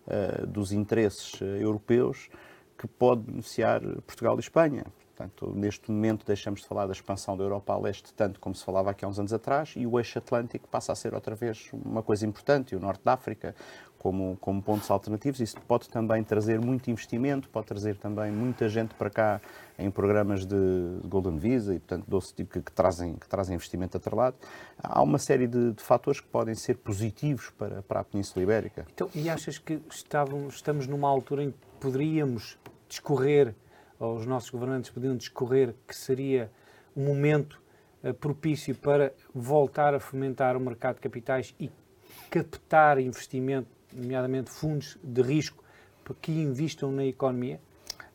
uh, 0.08 0.46
dos 0.46 0.74
interesses 0.74 1.40
uh, 1.40 1.46
europeus 1.46 2.30
que 2.78 2.86
pode 2.86 3.22
beneficiar 3.22 3.80
Portugal 4.06 4.36
e 4.36 4.40
Espanha. 4.42 4.84
Portanto, 5.16 5.54
neste 5.56 5.92
momento 5.92 6.26
deixamos 6.26 6.62
de 6.62 6.68
falar 6.68 6.88
da 6.88 6.94
expansão 6.94 7.38
da 7.38 7.44
Europa 7.44 7.74
a 7.74 7.78
leste, 7.78 8.14
tanto 8.14 8.40
como 8.40 8.56
se 8.56 8.64
falava 8.64 8.92
aqui 8.92 9.06
há 9.06 9.08
uns 9.08 9.20
anos 9.20 9.34
atrás, 9.34 9.74
e 9.76 9.86
o 9.86 10.00
eixo 10.00 10.18
atlântico 10.18 10.68
passa 10.68 10.92
a 10.92 10.96
ser 10.96 11.14
outra 11.14 11.36
vez 11.36 11.70
uma 11.74 12.02
coisa 12.02 12.26
importante, 12.26 12.74
e 12.74 12.76
o 12.76 12.80
norte 12.80 13.02
da 13.04 13.14
África 13.14 13.56
como, 14.02 14.36
como 14.42 14.60
pontos 14.64 14.90
alternativos. 14.90 15.40
Isso 15.40 15.62
pode 15.68 15.88
também 15.88 16.24
trazer 16.24 16.60
muito 16.60 16.90
investimento, 16.90 17.48
pode 17.50 17.68
trazer 17.68 17.98
também 17.98 18.32
muita 18.32 18.68
gente 18.68 18.96
para 18.96 19.12
cá 19.12 19.42
em 19.78 19.92
programas 19.92 20.44
de 20.44 20.56
Golden 21.06 21.38
Visa 21.38 21.76
e, 21.76 21.80
portanto, 21.80 22.06
doce 22.08 22.34
tipo 22.34 22.54
que, 22.54 22.62
que, 22.62 22.72
trazem, 22.72 23.14
que 23.14 23.30
trazem 23.30 23.54
investimento 23.54 23.98
atrelado. 23.98 24.36
Há 24.82 25.04
uma 25.04 25.20
série 25.20 25.46
de, 25.46 25.74
de, 25.74 25.84
fatores 25.84 26.20
que 26.20 26.28
podem 26.28 26.56
ser 26.56 26.78
positivos 26.78 27.52
para, 27.52 27.84
para 27.84 28.00
a 28.00 28.04
Península 28.04 28.42
Ibérica. 28.42 28.88
Então, 28.92 29.08
e 29.14 29.30
achas 29.30 29.60
que 29.60 29.80
estavam, 29.92 30.48
estamos 30.48 30.88
numa 30.88 31.08
altura 31.08 31.44
em 31.44 31.52
que 31.52 31.58
poderíamos 31.80 32.58
discorrer 32.90 33.54
os 34.06 34.26
nossos 34.26 34.50
governantes 34.50 34.90
podiam 34.90 35.16
discorrer 35.16 35.76
que 35.88 35.96
seria 35.96 36.52
um 36.96 37.06
momento 37.06 37.62
uh, 38.04 38.14
propício 38.14 38.76
para 38.76 39.14
voltar 39.34 39.94
a 39.94 40.00
fomentar 40.00 40.58
o 40.58 40.60
mercado 40.60 40.96
de 40.96 41.02
capitais 41.02 41.56
e 41.60 41.70
captar 42.30 43.00
investimento, 43.00 43.70
nomeadamente 43.94 44.50
fundos 44.50 44.98
de 45.04 45.22
risco, 45.22 45.64
que 46.22 46.32
investam 46.32 46.92
na 46.92 47.06
economia? 47.06 47.60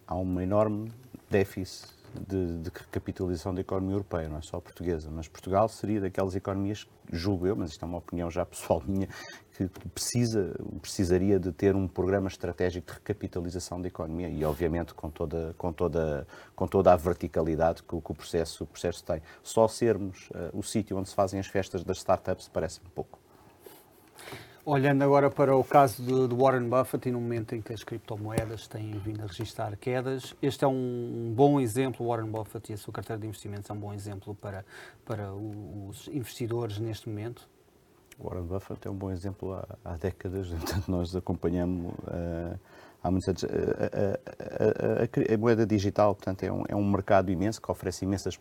Há 0.06 0.16
um 0.16 0.40
enorme 0.40 0.92
déficit 1.30 1.95
de, 2.20 2.58
de 2.58 2.70
recapitalização 2.70 3.54
da 3.54 3.60
economia 3.60 3.94
europeia, 3.94 4.28
não 4.28 4.38
é 4.38 4.42
só 4.42 4.60
portuguesa, 4.60 5.10
mas 5.10 5.28
Portugal 5.28 5.68
seria 5.68 6.00
daquelas 6.00 6.34
economias, 6.34 6.86
julgo 7.12 7.46
eu, 7.46 7.56
mas 7.56 7.70
isto 7.70 7.84
é 7.84 7.88
uma 7.88 7.98
opinião 7.98 8.30
já 8.30 8.44
pessoal 8.44 8.82
minha, 8.86 9.08
que 9.56 9.68
precisa, 9.88 10.54
precisaria 10.80 11.38
de 11.38 11.52
ter 11.52 11.74
um 11.74 11.88
programa 11.88 12.28
estratégico 12.28 12.86
de 12.86 12.92
recapitalização 12.94 13.80
da 13.80 13.88
economia 13.88 14.28
e, 14.28 14.44
obviamente, 14.44 14.92
com 14.94 15.10
toda, 15.10 15.54
com 15.56 15.72
toda, 15.72 16.26
com 16.54 16.66
toda 16.66 16.92
a 16.92 16.96
verticalidade 16.96 17.82
que, 17.82 17.88
que 17.88 18.12
o, 18.12 18.14
processo, 18.14 18.64
o 18.64 18.66
processo 18.66 19.02
tem. 19.04 19.22
Só 19.42 19.66
sermos 19.66 20.28
uh, 20.30 20.58
o 20.58 20.62
sítio 20.62 20.96
onde 20.96 21.08
se 21.08 21.14
fazem 21.14 21.40
as 21.40 21.46
festas 21.46 21.82
das 21.82 21.98
startups 21.98 22.48
parece-me 22.48 22.88
pouco. 22.90 23.25
Olhando 24.68 25.02
agora 25.02 25.30
para 25.30 25.56
o 25.56 25.62
caso 25.62 26.02
de, 26.02 26.26
de, 26.26 26.34
Warren 26.34 26.68
Buffett 26.68 27.08
e 27.08 27.12
no 27.12 27.20
momento 27.20 27.54
em 27.54 27.62
que 27.62 27.72
as 27.72 27.84
criptomoedas 27.84 28.66
têm 28.66 28.98
vindo 28.98 29.22
a 29.22 29.26
registrar 29.26 29.76
quedas, 29.76 30.34
este 30.42 30.64
é 30.64 30.66
um 30.66 31.32
bom 31.36 31.60
exemplo, 31.60 32.04
Warren 32.04 32.28
Buffett 32.28 32.72
e 32.72 32.74
a 32.74 32.76
sua 32.76 32.92
carteira 32.92 33.20
de 33.20 33.28
investimentos 33.28 33.70
é 33.70 33.72
um 33.72 33.78
bom 33.78 33.94
exemplo 33.94 34.34
para, 34.34 34.64
para 35.04 35.32
os 35.32 36.08
investidores 36.08 36.80
neste 36.80 37.08
momento? 37.08 37.48
Warren 38.18 38.42
Buffett 38.42 38.88
é 38.88 38.90
um 38.90 38.96
bom 38.96 39.12
exemplo 39.12 39.52
há, 39.52 39.68
há 39.84 39.96
décadas, 39.96 40.48
portanto 40.58 40.88
nós 40.90 41.14
acompanhamos 41.14 41.92
uh, 41.92 42.58
há 43.06 43.10
muitos. 43.10 43.44
A, 43.44 43.48
a, 43.48 45.30
a, 45.30 45.34
a, 45.34 45.38
moeda 45.38 45.66
digital, 45.66 46.14
portanto, 46.14 46.42
é 46.42 46.52
um, 46.52 46.64
é 46.68 46.76
um 46.76 46.88
mercado 46.88 47.30
imenso 47.30 47.60
que 47.60 47.70
oferece 47.70 48.04
imensas 48.04 48.38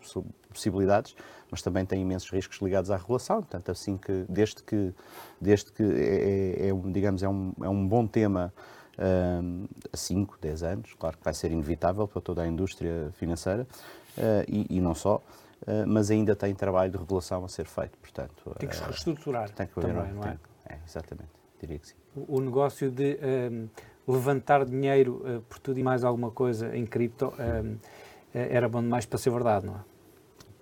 possibilidades, 0.48 1.14
mas 1.50 1.62
também 1.62 1.84
tem 1.84 2.02
imensos 2.02 2.30
riscos 2.30 2.60
ligados 2.60 2.90
à 2.90 2.96
regulação. 2.96 3.36
Portanto, 3.36 3.70
assim 3.70 3.96
que, 3.96 4.24
desde 4.28 4.62
que, 4.62 4.92
desde 5.40 5.72
que 5.72 5.82
é, 5.82 6.66
é, 6.66 6.68
é 6.68 6.90
digamos, 6.90 7.22
é 7.22 7.28
um, 7.28 7.52
é 7.62 7.68
um 7.68 7.86
bom 7.86 8.06
tema 8.06 8.52
um, 8.98 9.66
há 9.92 9.96
5, 9.96 10.38
10 10.40 10.62
anos, 10.62 10.94
claro 10.98 11.16
que 11.16 11.24
vai 11.24 11.34
ser 11.34 11.52
inevitável 11.52 12.08
para 12.08 12.20
toda 12.20 12.42
a 12.42 12.46
indústria 12.46 13.10
financeira 13.14 13.66
uh, 14.16 14.44
e, 14.48 14.66
e 14.76 14.80
não 14.80 14.94
só. 14.94 15.22
Uh, 15.62 15.86
mas 15.86 16.10
ainda 16.10 16.36
tem 16.36 16.54
trabalho 16.54 16.92
de 16.92 16.98
regulação 16.98 17.44
a 17.44 17.48
ser 17.48 17.64
feito, 17.64 17.96
portanto... 17.98 18.54
Tem 18.58 18.68
que 18.68 18.76
se 18.76 18.82
reestruturar 18.82 19.50
tem 19.50 19.66
que 19.66 19.78
haver, 19.78 19.94
também, 19.94 20.12
não 20.12 20.22
é? 20.22 20.38
é? 20.68 20.78
Exatamente, 20.86 21.30
diria 21.58 21.78
que 21.78 21.88
sim. 21.88 21.94
O, 22.14 22.36
o 22.36 22.40
negócio 22.40 22.90
de 22.90 23.18
um, 23.50 23.68
levantar 24.06 24.64
dinheiro 24.64 25.22
uh, 25.24 25.40
por 25.42 25.58
tudo 25.58 25.78
e 25.80 25.82
mais 25.82 26.04
alguma 26.04 26.30
coisa 26.30 26.76
em 26.76 26.86
cripto 26.86 27.26
uh, 27.26 27.78
era 28.32 28.68
bom 28.68 28.82
demais 28.82 29.06
para 29.06 29.18
ser 29.18 29.30
verdade, 29.30 29.66
não 29.66 29.74
é? 29.74 29.78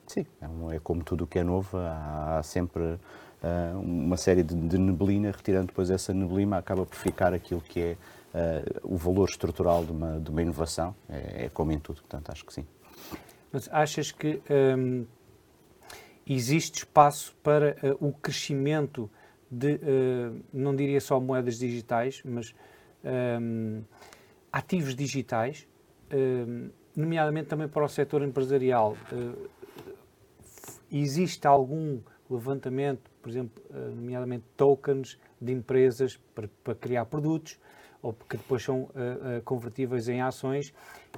Sim, 0.07 0.27
é, 0.41 0.77
é 0.77 0.79
como 0.79 1.03
tudo 1.03 1.25
o 1.25 1.27
que 1.27 1.39
é 1.39 1.45
novo, 1.45 1.77
há, 1.77 2.41
sempre 2.43 2.83
uh, 2.83 3.81
uma 3.81 4.17
série 4.17 4.43
de, 4.43 4.55
de, 4.55 4.79
neblina, 4.79 5.31
retirando 5.31 5.69
depois 5.69 5.91
essa 5.91 6.13
neblina 6.15 6.59
acaba 6.59 6.87
por 6.87 6.97
ficar 6.97 7.35
aquilo 7.35 7.61
que 7.61 7.81
é 7.81 7.97
o 8.83 8.97
valor 8.97 9.29
estrutural 9.29 9.85
de 9.85 9.93
uma, 9.93 10.19
de 10.19 10.29
uma 10.29 10.43
inovação, 10.43 10.93
é, 11.09 11.45
é, 11.45 11.51
como 11.55 11.71
em 11.71 11.79
tudo, 11.79 12.01
portanto 12.01 12.33
acho 12.33 12.45
que 12.45 12.53
sim. 12.53 12.67
Mas 13.53 13.69
achas 13.71 14.11
que 14.11 14.43
um, 14.77 15.07
existe 16.27 16.79
espaço 16.79 17.33
para 17.45 17.77
o 18.01 18.13
crescimento 18.13 19.09
de, 19.49 19.79
não 20.53 20.75
diria 20.75 21.01
só 21.01 21.21
moedas 21.21 21.61
digitais, 21.61 22.23
mas 22.25 22.53
um, 23.05 23.83
ativos 24.53 24.95
digitais, 24.95 25.67
um, 26.13 26.71
nomeadamente 26.97 27.49
também 27.49 27.69
para 27.69 27.85
o 27.85 27.89
setor 27.89 28.23
empresarial. 28.23 28.97
Uh, 29.13 29.49
existe 30.91 31.47
algum 31.47 32.01
levantamento, 32.31 33.11
por 33.21 33.29
exemplo, 33.29 33.63
uh, 33.71 33.95
nomeadamente 33.95 34.45
tokens 34.57 35.19
de 35.41 35.53
empresas 35.53 36.19
para, 36.35 36.49
para, 36.63 36.75
criar 36.75 37.05
produtos 37.07 37.59
ou 38.01 38.13
que 38.13 38.37
depois 38.37 38.63
são 38.63 38.83
uh, 38.83 39.43
convertíveis 39.45 40.09
em 40.09 40.21
ações. 40.21 40.73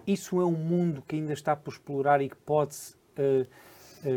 Isso 0.06 0.40
é 0.40 0.44
um 0.44 0.52
mundo 0.52 1.02
que 1.06 1.16
ainda 1.16 1.32
está 1.32 1.54
por 1.54 1.72
explorar 1.72 2.20
e 2.20 2.28
que 2.28 2.36
pode 2.36 2.76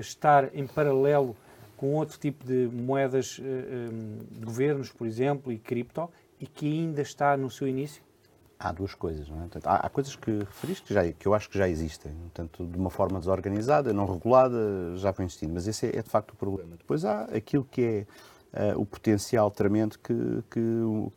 estar 0.02 0.54
em 0.54 0.68
paralelo 0.68 1.36
com 1.78 1.94
outro 1.94 2.20
tipo 2.20 2.46
de 2.46 2.68
moedas 2.68 3.40
de 3.40 4.46
governos, 4.46 4.92
por 4.92 5.08
exemplo, 5.08 5.54
e 5.54 5.58
cripto, 5.58 6.10
e 6.40 6.48
que 6.48 6.66
ainda 6.66 7.02
está 7.02 7.36
no 7.36 7.50
seu 7.50 7.68
início? 7.68 8.02
Há 8.58 8.72
duas 8.74 8.94
coisas, 8.94 9.30
não 9.30 9.38
é? 9.38 9.42
Portanto, 9.42 9.68
há, 9.68 9.76
há, 9.78 9.90
coisas 9.90 10.16
que 10.16 10.32
referiste 10.40 10.86
que, 10.86 10.94
já, 10.94 11.10
que 11.12 11.26
eu 11.26 11.34
acho 11.34 11.50
que 11.50 11.58
já 11.58 11.68
existem, 11.68 12.12
tanto 12.34 12.66
de 12.66 12.78
uma 12.78 12.90
forma 12.90 13.18
desorganizada, 13.20 13.94
não 13.94 14.06
regulada, 14.06 14.58
já 14.98 15.12
vem 15.12 15.26
existindo, 15.26 15.54
mas 15.54 15.66
esse 15.66 15.88
é, 15.88 15.98
é, 15.98 16.04
de 16.04 16.10
facto 16.10 16.32
o 16.32 16.36
problema. 16.36 16.76
Depois 16.76 17.06
há 17.06 17.24
aquilo 17.26 17.64
que 17.64 18.06
é 18.54 18.74
uh, 18.74 18.82
o 18.82 18.86
potencial 18.86 19.50
tremendo 19.50 19.98
que, 20.00 20.44
que, 20.52 20.62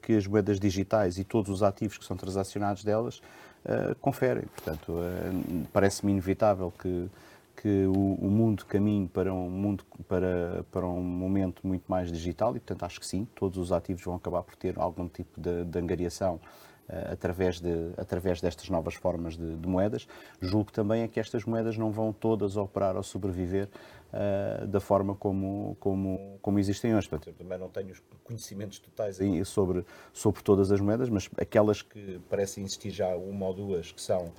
que, 0.02 0.16
as 0.16 0.26
moedas 0.26 0.61
digitais 0.61 1.18
e 1.18 1.24
todos 1.24 1.50
os 1.50 1.62
ativos 1.64 1.98
que 1.98 2.04
são 2.04 2.16
transacionados 2.16 2.85
delas 2.85 3.18
uh, 3.64 3.94
conferem. 4.00 4.44
Portanto, 4.44 4.92
uh, 4.92 5.66
parece-me 5.72 6.12
inevitável 6.12 6.72
que, 6.78 7.11
que 7.56 7.86
o, 7.86 8.14
o, 8.14 8.30
mundo 8.30 8.64
caminhe 8.64 9.08
para 9.08 9.32
um 9.32 9.48
mundo 9.48 9.84
para, 10.08 10.64
para 10.70 10.86
um 10.86 11.02
momento 11.02 11.66
muito 11.66 11.84
mais 11.88 12.10
digital 12.10 12.56
e, 12.56 12.60
portanto, 12.60 12.84
acho 12.84 13.00
que 13.00 13.06
sim, 13.06 13.26
todos 13.34 13.58
os 13.58 13.72
ativos 13.72 14.02
vão 14.02 14.14
acabar 14.14 14.42
por 14.42 14.56
ter 14.56 14.78
algum 14.78 15.08
tipo 15.08 15.40
de, 15.40 15.64
de 15.64 15.78
angariação 15.78 16.36
uh, 16.36 17.12
através, 17.12 17.60
de, 17.60 17.92
através 17.96 18.40
destas 18.40 18.68
novas 18.68 18.94
formas 18.94 19.36
de, 19.36 19.56
de, 19.56 19.68
moedas. 19.68 20.08
Julgo 20.40 20.72
também 20.72 21.02
é 21.02 21.08
que 21.08 21.20
estas 21.20 21.44
moedas 21.44 21.76
não 21.76 21.90
vão 21.90 22.12
todas 22.12 22.56
operar 22.56 22.96
ou 22.96 23.02
sobreviver 23.02 23.68
uh, 24.12 24.66
da 24.66 24.80
forma 24.80 25.14
como, 25.14 25.76
como, 25.78 26.38
como 26.40 26.58
existem 26.58 26.94
hoje. 26.94 27.08
Portanto, 27.08 27.28
eu 27.28 27.34
também 27.34 27.58
não 27.58 27.68
tenho 27.68 27.90
os 27.90 28.02
conhecimentos 28.24 28.78
totais 28.78 29.18
sobre, 29.46 29.84
sobre 30.12 30.42
todas 30.42 30.72
as 30.72 30.80
moedas, 30.80 31.08
mas 31.08 31.28
aquelas 31.38 31.82
que 31.82 32.20
parecem 32.28 32.64
existir 32.64 32.90
já 32.90 33.14
uma 33.16 33.46
ou 33.46 33.54
duas 33.54 33.92
que 33.92 34.00
são 34.00 34.32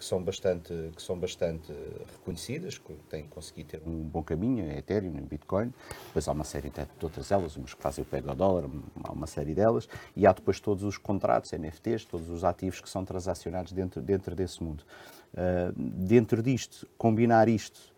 que 0.00 0.04
são 0.06 0.22
bastante, 0.22 0.72
que 0.96 1.02
são 1.02 1.18
bastante 1.18 1.70
reconhecidas, 2.10 2.78
que 2.78 2.90
têm 3.10 3.24
conseguido 3.24 3.68
ter 3.68 3.82
um 3.86 4.02
bom 4.02 4.22
caminho, 4.22 4.64
é 4.64 4.78
Ethereum, 4.78 5.14
e 5.18 5.20
Bitcoin. 5.20 5.74
Depois 6.06 6.26
há 6.26 6.32
uma 6.32 6.42
série 6.42 6.70
de, 6.70 6.86
outras 7.02 7.30
elas, 7.30 7.54
umas 7.54 7.74
que 7.74 7.82
fazem 7.82 8.02
o 8.02 8.06
pega 8.06 8.30
ao 8.30 8.34
dólar, 8.34 8.64
há 9.04 9.12
uma 9.12 9.26
série 9.26 9.54
delas. 9.54 9.86
E 10.16 10.26
há 10.26 10.32
depois 10.32 10.58
todos 10.58 10.84
os 10.84 10.96
contratos, 10.96 11.52
NFTs, 11.52 12.06
todos 12.06 12.30
os 12.30 12.44
ativos 12.44 12.80
que 12.80 12.88
são 12.88 13.04
transacionados 13.04 13.72
dentro, 13.72 14.00
dentro 14.00 14.34
desse 14.34 14.62
mundo. 14.62 14.84
Uh, 15.34 15.70
dentro 15.76 16.42
disto, 16.42 16.88
combinar 16.96 17.46
isto 17.46 17.92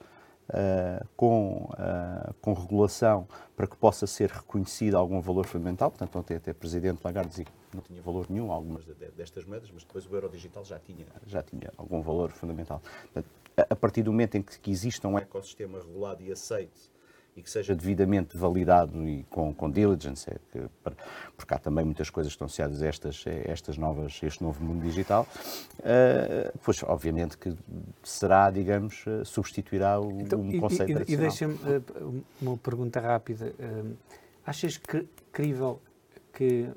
uh, 0.49 1.07
com, 1.17 1.65
uh, 1.73 2.35
com 2.41 2.53
regulação 2.53 3.27
para 3.57 3.67
que 3.67 3.77
possa 3.77 4.07
ser 4.07 4.31
reconhecido 4.31 4.97
algum 4.97 5.21
valor 5.21 5.47
fundamental. 5.47 5.91
Portanto, 5.91 6.19
ontem 6.19 6.37
até 6.37 6.51
o 6.51 6.55
Presidente 6.55 7.01
Lagarde 7.05 7.31
dizia 7.31 7.45
que 7.45 7.53
não 7.75 7.83
tinha 7.83 8.03
valor 8.03 8.27
nenhum 8.29 8.53
algumas 8.53 8.85
destas 9.17 9.45
moedas, 9.45 9.71
mas 9.73 9.85
depois 9.85 10.07
o 10.07 10.15
euro 10.15 10.29
digital 10.29 10.65
já 10.65 10.79
tinha, 10.79 11.07
já 11.27 11.43
tinha 11.43 11.73
algum 11.77 12.03
valor 12.03 12.31
fundamental. 12.31 12.83
Portanto, 13.03 13.27
a 13.57 13.77
partir 13.77 14.03
do 14.03 14.13
momento 14.13 14.37
em 14.37 14.43
que, 14.43 14.59
que 14.59 14.71
exista 14.71 15.09
um 15.09 15.19
ecossistema 15.19 15.79
regulado 15.79 16.23
e 16.23 16.33
aceito 16.33 16.92
e 17.37 17.43
que 17.43 17.51
seja 17.51 17.75
devidamente 17.75 18.37
validado 18.37 19.09
e 19.09 19.25
com, 19.25 19.55
com 19.55 19.71
diligence, 19.71 20.29
é 20.29 20.37
que, 20.53 20.69
porque 21.37 21.55
há 21.55 21.59
também 21.59 21.85
muitas 21.85 22.11
coisas 22.11 22.33
que 22.33 22.35
estão 22.35 22.47
associadas 22.47 22.83
a 22.83 22.87
estas, 22.87 23.25
a 23.27 23.51
estas 23.51 23.79
novas, 23.79 24.21
a 24.23 24.27
este 24.27 24.43
novo 24.43 24.63
mundo 24.63 24.83
digital, 24.83 25.27
uh, 25.79 26.59
pois 26.63 26.83
obviamente 26.83 27.39
que 27.39 27.55
será, 28.03 28.51
digamos, 28.51 29.05
uh, 29.07 29.25
substituirá 29.25 29.99
o, 29.99 30.21
então, 30.21 30.41
um 30.41 30.61
conceito 30.61 30.91
e, 30.91 31.11
e, 31.11 31.15
e 31.15 31.17
deixa-me 31.17 31.55
uh, 31.55 32.25
uma 32.41 32.57
pergunta 32.59 33.01
rápida. 33.01 33.55
achas 34.45 34.77
que, 34.77 35.09
crível 35.33 35.81
que 36.35 36.69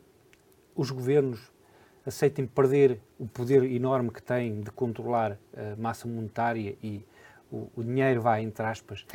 os 0.73 0.89
governos 0.89 1.51
aceitem 2.05 2.45
perder 2.45 3.01
o 3.19 3.27
poder 3.27 3.63
enorme 3.63 4.09
que 4.11 4.21
têm 4.21 4.61
de 4.61 4.71
controlar 4.71 5.37
a 5.55 5.75
massa 5.75 6.07
monetária 6.07 6.77
e 6.81 7.03
o, 7.51 7.69
o 7.75 7.83
dinheiro 7.83 8.21
vai, 8.21 8.41
entre 8.41 8.65
aspas, 8.65 9.05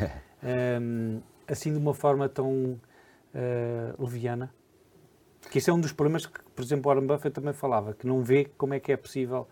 um, 0.81 1.21
assim 1.47 1.73
de 1.73 1.79
uma 1.79 1.95
forma 1.95 2.29
tão 2.29 2.81
uh, 3.35 4.03
leviana? 4.03 4.53
Que 5.51 5.59
isso 5.59 5.71
é 5.71 5.75
um 5.75 5.81
dos 5.81 5.93
problemas 5.93 6.27
que, 6.27 6.41
por 6.55 6.63
exemplo, 6.63 6.91
Warren 6.93 7.07
Buffett 7.07 7.35
também 7.35 7.53
falava, 7.53 7.95
que 7.95 8.07
não 8.07 8.23
vê 8.23 8.45
como 8.57 8.75
é 8.75 8.81
que 8.81 8.93
é 8.93 8.97
possível 8.97 9.49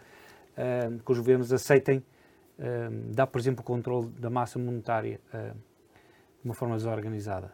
uh, 0.53 0.99
que 0.99 1.13
os 1.13 1.19
governos 1.19 1.53
aceitem 1.53 1.99
uh, 1.99 3.15
dar, 3.15 3.27
por 3.27 3.41
exemplo, 3.41 3.63
o 3.63 3.65
controle 3.65 4.09
da 4.11 4.31
massa 4.31 4.59
monetária 4.59 5.21
de 5.33 6.45
uma 6.45 6.55
forma 6.55 6.77
desorganizada. 6.77 7.53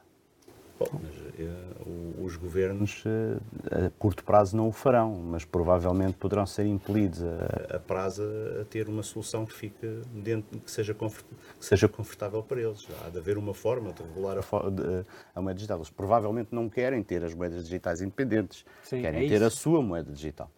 Bom, 0.79 0.87
mas, 1.03 1.17
uh, 1.17 1.91
os 2.35 2.37
governos 2.37 3.05
uh, 3.05 3.87
a 3.87 3.91
curto 3.99 4.25
prazo 4.25 4.57
não 4.57 4.69
o 4.69 4.73
farão, 4.73 5.15
mas 5.15 5.45
provavelmente 5.45 6.15
poderão 6.15 6.45
ser 6.45 6.67
impelidos 6.67 7.23
a, 7.23 7.77
a 7.77 7.79
prazo 7.79 8.23
a 8.61 8.65
ter 8.65 8.89
uma 8.89 9.03
solução 9.03 9.47
que 9.47 9.53
fique 9.53 9.87
dentro, 10.13 10.59
que 10.61 10.71
seja, 10.71 10.93
confort, 10.93 11.25
que 11.59 11.65
seja 11.65 11.89
confortável 11.89 12.43
para 12.43 12.61
eles. 12.61 12.87
Há 13.05 13.11
de 13.11 13.19
haver 13.19 13.39
uma 13.39 13.55
forma 13.55 13.93
de 13.93 14.03
regular 14.03 14.39
a, 14.39 15.05
a, 15.35 15.43
moeda 15.43 15.55
digital. 15.55 15.79
Eles 15.79 15.91
provavelmente 15.91 16.49
não 16.53 16.69
querem 16.69 17.03
ter 17.03 17.25
as 17.25 17.35
moedas 17.35 17.65
digitais 17.65 18.01
independentes, 18.01 18.65
Sim, 18.83 19.01
querem 19.01 19.27
é 19.27 19.29
ter 19.29 19.43
a 19.43 19.51
sua 19.51 19.81
moeda 19.81 20.11
digital. 20.13 20.51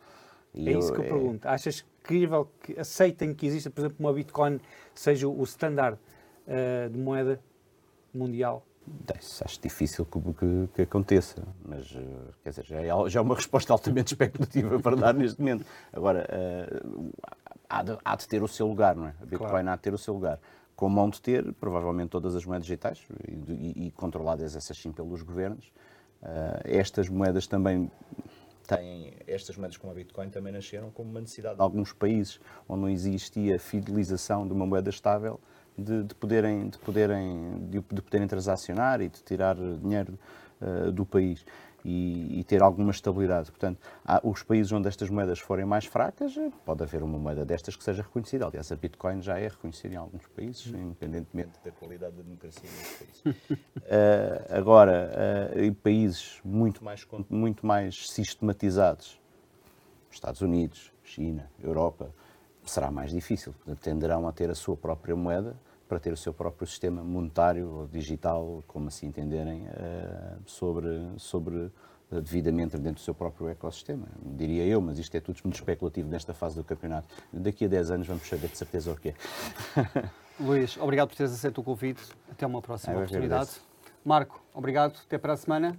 E 0.55 0.69
é 0.69 0.75
eu, 0.75 0.79
isso 0.79 0.93
que 0.93 1.01
eu 1.01 1.05
é... 1.05 1.09
pergunto. 1.09 1.47
Achas 1.47 1.85
crível 2.03 2.51
que 2.63 2.79
aceitem 2.79 3.35
que 3.35 3.47
exista, 3.47 3.71
por 3.71 3.81
exemplo, 3.83 3.97
uma 4.01 4.13
Bitcoin 4.13 4.59
seja 4.95 5.29
o 5.29 5.43
standard 5.45 5.99
uh, 6.47 6.89
de 6.89 6.99
moeda 6.99 7.39
mundial? 8.15 8.66
Acho 9.45 9.61
difícil 9.61 10.05
que, 10.05 10.21
que, 10.21 10.69
que, 10.75 10.83
aconteça, 10.83 11.43
mas 11.65 11.93
eh, 11.97 12.33
quer 12.43 12.51
dizer, 12.51 12.65
já 12.65 12.81
é, 12.81 13.09
já 13.09 13.21
é 13.21 13.23
uma 13.23 13.35
resposta 13.35 13.73
altamente 13.73 14.15
especulativa 14.15 14.79
para 14.81 14.97
dar 14.97 15.15
neste 15.15 15.41
momento. 15.41 15.65
Agora, 15.93 16.27
uh, 16.29 17.13
há, 17.69 17.83
de, 17.83 17.99
há, 18.05 18.17
de, 18.17 18.29
ter 18.29 18.43
o 18.43 18.49
seu 18.49 18.67
lugar, 18.67 18.95
não 18.95 19.07
é? 19.07 19.15
A 19.21 19.25
Bitcoin 19.25 19.49
claro. 19.51 19.69
há 19.71 19.77
de 19.77 19.83
ter 19.83 19.95
o 19.95 19.99
seu 19.99 20.15
lugar. 20.15 20.41
Como 20.75 21.01
hão 21.01 21.09
de 21.09 21.21
ter, 21.21 21.53
provavelmente, 21.55 22.11
todas 22.11 22.35
as 22.35 22.45
moedas 22.45 22.67
digitais 22.67 23.05
e, 23.27 23.33
e, 23.33 23.87
e 23.87 23.91
controladas 23.93 24.55
essas 24.55 24.77
sim 24.77 24.93
pelos 24.93 25.23
governos. 25.23 25.67
Uh, 26.23 26.61
estas 26.65 27.09
moedas 27.09 27.47
também 27.47 27.91
têm, 28.67 29.15
estas 29.27 29.57
moedas 29.57 29.77
como 29.77 29.93
a 29.93 29.95
Bitcoin 29.95 30.29
também 30.29 30.53
nasceram 30.53 30.91
como 30.91 31.11
uma 31.11 31.21
necessidade 31.21 31.57
de 31.57 31.63
alguns 31.63 31.93
países 31.93 32.41
onde 32.69 32.81
não 32.83 32.89
existia 32.89 33.59
fidelização 33.59 34.47
de 34.47 34.53
uma 34.53 34.67
moeda 34.67 34.91
estável 34.91 35.41
de, 35.77 36.05
de 36.05 36.15
poderem, 36.15 36.69
de, 36.69 36.79
poderem, 36.79 37.69
de, 37.69 37.81
de, 37.81 38.03
poderem 38.03 38.27
transacionar 38.27 39.01
e 39.01 39.09
de 39.09 39.23
tirar 39.23 39.57
dinheiro 39.57 40.19
uh, 40.61 40.91
do 40.91 41.05
país 41.05 41.45
e, 41.85 42.41
e, 42.41 42.45
ter 42.45 42.63
alguma 42.63 42.91
estabilidade. 42.91 43.51
Portanto, 43.51 43.79
há, 44.05 44.21
os 44.25 44.43
países 44.43 44.73
onde 44.73 44.89
estas 44.89 45.09
moedas 45.09 45.39
forem 45.39 45.65
mais 45.65 45.85
fracas, 45.85 46.37
eh, 46.37 46.51
pode 46.65 46.83
haver 46.83 47.01
uma 47.01 47.17
moeda 47.17 47.45
destas 47.45 47.77
que 47.77 47.85
seja 47.85 48.03
reconhecida. 48.03 48.45
Aliás, 48.45 48.73
a 48.73 48.77
Bitcoin 48.77 49.23
já 49.23 49.39
é 49.39 49.47
reconhecida 49.47 49.95
em 49.95 49.97
alguns 49.97 50.27
países, 50.27 50.67
independentemente 50.67 51.53
da 51.65 51.71
qualidade 51.71 52.17
da 52.17 52.23
democracia 52.25 52.69
nesses 52.69 53.23
países. 53.23 53.51
uh, 53.51 54.51
agora, 54.51 55.13
uh, 55.55 55.61
em 55.61 55.73
países 55.73 56.41
muito 56.45 56.85
mais, 56.85 57.07
muito 57.31 57.65
mais 57.65 58.11
sistematizados, 58.11 59.21
Estados 60.11 60.41
Unidos, 60.41 60.93
China, 61.05 61.49
Europa, 61.63 62.11
será 62.65 62.91
mais 62.91 63.13
difícil. 63.13 63.53
Portanto, 63.53 63.81
tenderão 63.81 64.27
a 64.27 64.33
ter 64.33 64.51
a 64.51 64.55
sua 64.57 64.77
própria 64.77 65.15
moeda 65.15 65.55
para 65.89 65.99
ter 65.99 66.13
o 66.13 66.17
seu 66.17 66.33
próprio 66.33 66.67
sistema 66.67 67.03
monetário 67.03 67.69
ou 67.71 67.87
digital, 67.87 68.63
como 68.67 68.89
assim 68.89 69.07
entenderem, 69.07 69.67
eh, 69.69 70.37
sobre, 70.45 71.13
sobre 71.17 71.71
eh, 72.11 72.21
devidamente 72.21 72.77
dentro 72.77 72.95
do 72.95 73.01
seu 73.01 73.15
próprio 73.15 73.49
ecossistema, 73.49 74.07
diria 74.25 74.65
eu, 74.65 74.81
mas 74.81 74.99
isto 74.99 75.15
é 75.17 75.21
tudo 75.21 75.39
muito 75.45 75.57
especulativo 75.57 76.09
nesta 76.09 76.35
fase 76.35 76.57
do 76.57 76.65
campeonato. 76.65 77.09
Daqui 77.33 77.65
a 77.65 77.69
10 77.69 77.91
anos 77.91 78.07
vamos 78.07 78.29
saber 78.29 78.49
de 78.49 78.59
certeza 78.59 78.93
o 78.93 78.97
que 78.97 79.11
é. 79.11 79.15
Luís, 80.39 80.77
obrigado 80.77 81.09
por 81.09 81.17
teres 81.17 81.33
aceito 81.33 81.61
o 81.61 81.65
convite. 81.65 82.03
Até 82.31 82.47
uma 82.47 82.61
próxima 82.61 82.95
eu 82.95 82.99
oportunidade. 82.99 83.51
Marco, 84.05 84.41
obrigado. 84.55 84.99
Até 85.05 85.19
para 85.19 85.33
a 85.33 85.37
semana. 85.37 85.77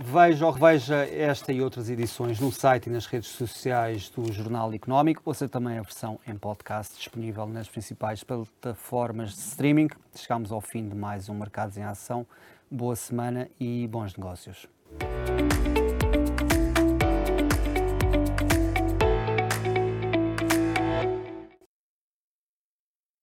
Veja 0.00 0.46
ou 0.46 0.52
reveja 0.52 1.04
esta 1.06 1.52
e 1.52 1.60
outras 1.60 1.90
edições 1.90 2.38
no 2.38 2.52
site 2.52 2.86
e 2.86 2.90
nas 2.90 3.06
redes 3.06 3.30
sociais 3.30 4.08
do 4.08 4.32
Jornal 4.32 4.72
Económico. 4.72 5.22
Ouça 5.24 5.48
também 5.48 5.76
a 5.76 5.82
versão 5.82 6.20
em 6.24 6.36
podcast 6.36 6.96
disponível 6.96 7.46
nas 7.46 7.68
principais 7.68 8.22
plataformas 8.22 9.30
de 9.34 9.40
streaming. 9.40 9.88
Chegamos 10.14 10.52
ao 10.52 10.60
fim 10.60 10.88
de 10.88 10.94
mais 10.94 11.28
um 11.28 11.34
Mercados 11.34 11.76
em 11.76 11.82
Ação. 11.82 12.24
Boa 12.70 12.94
semana 12.94 13.48
e 13.58 13.88
bons 13.88 14.16
negócios. 14.16 14.68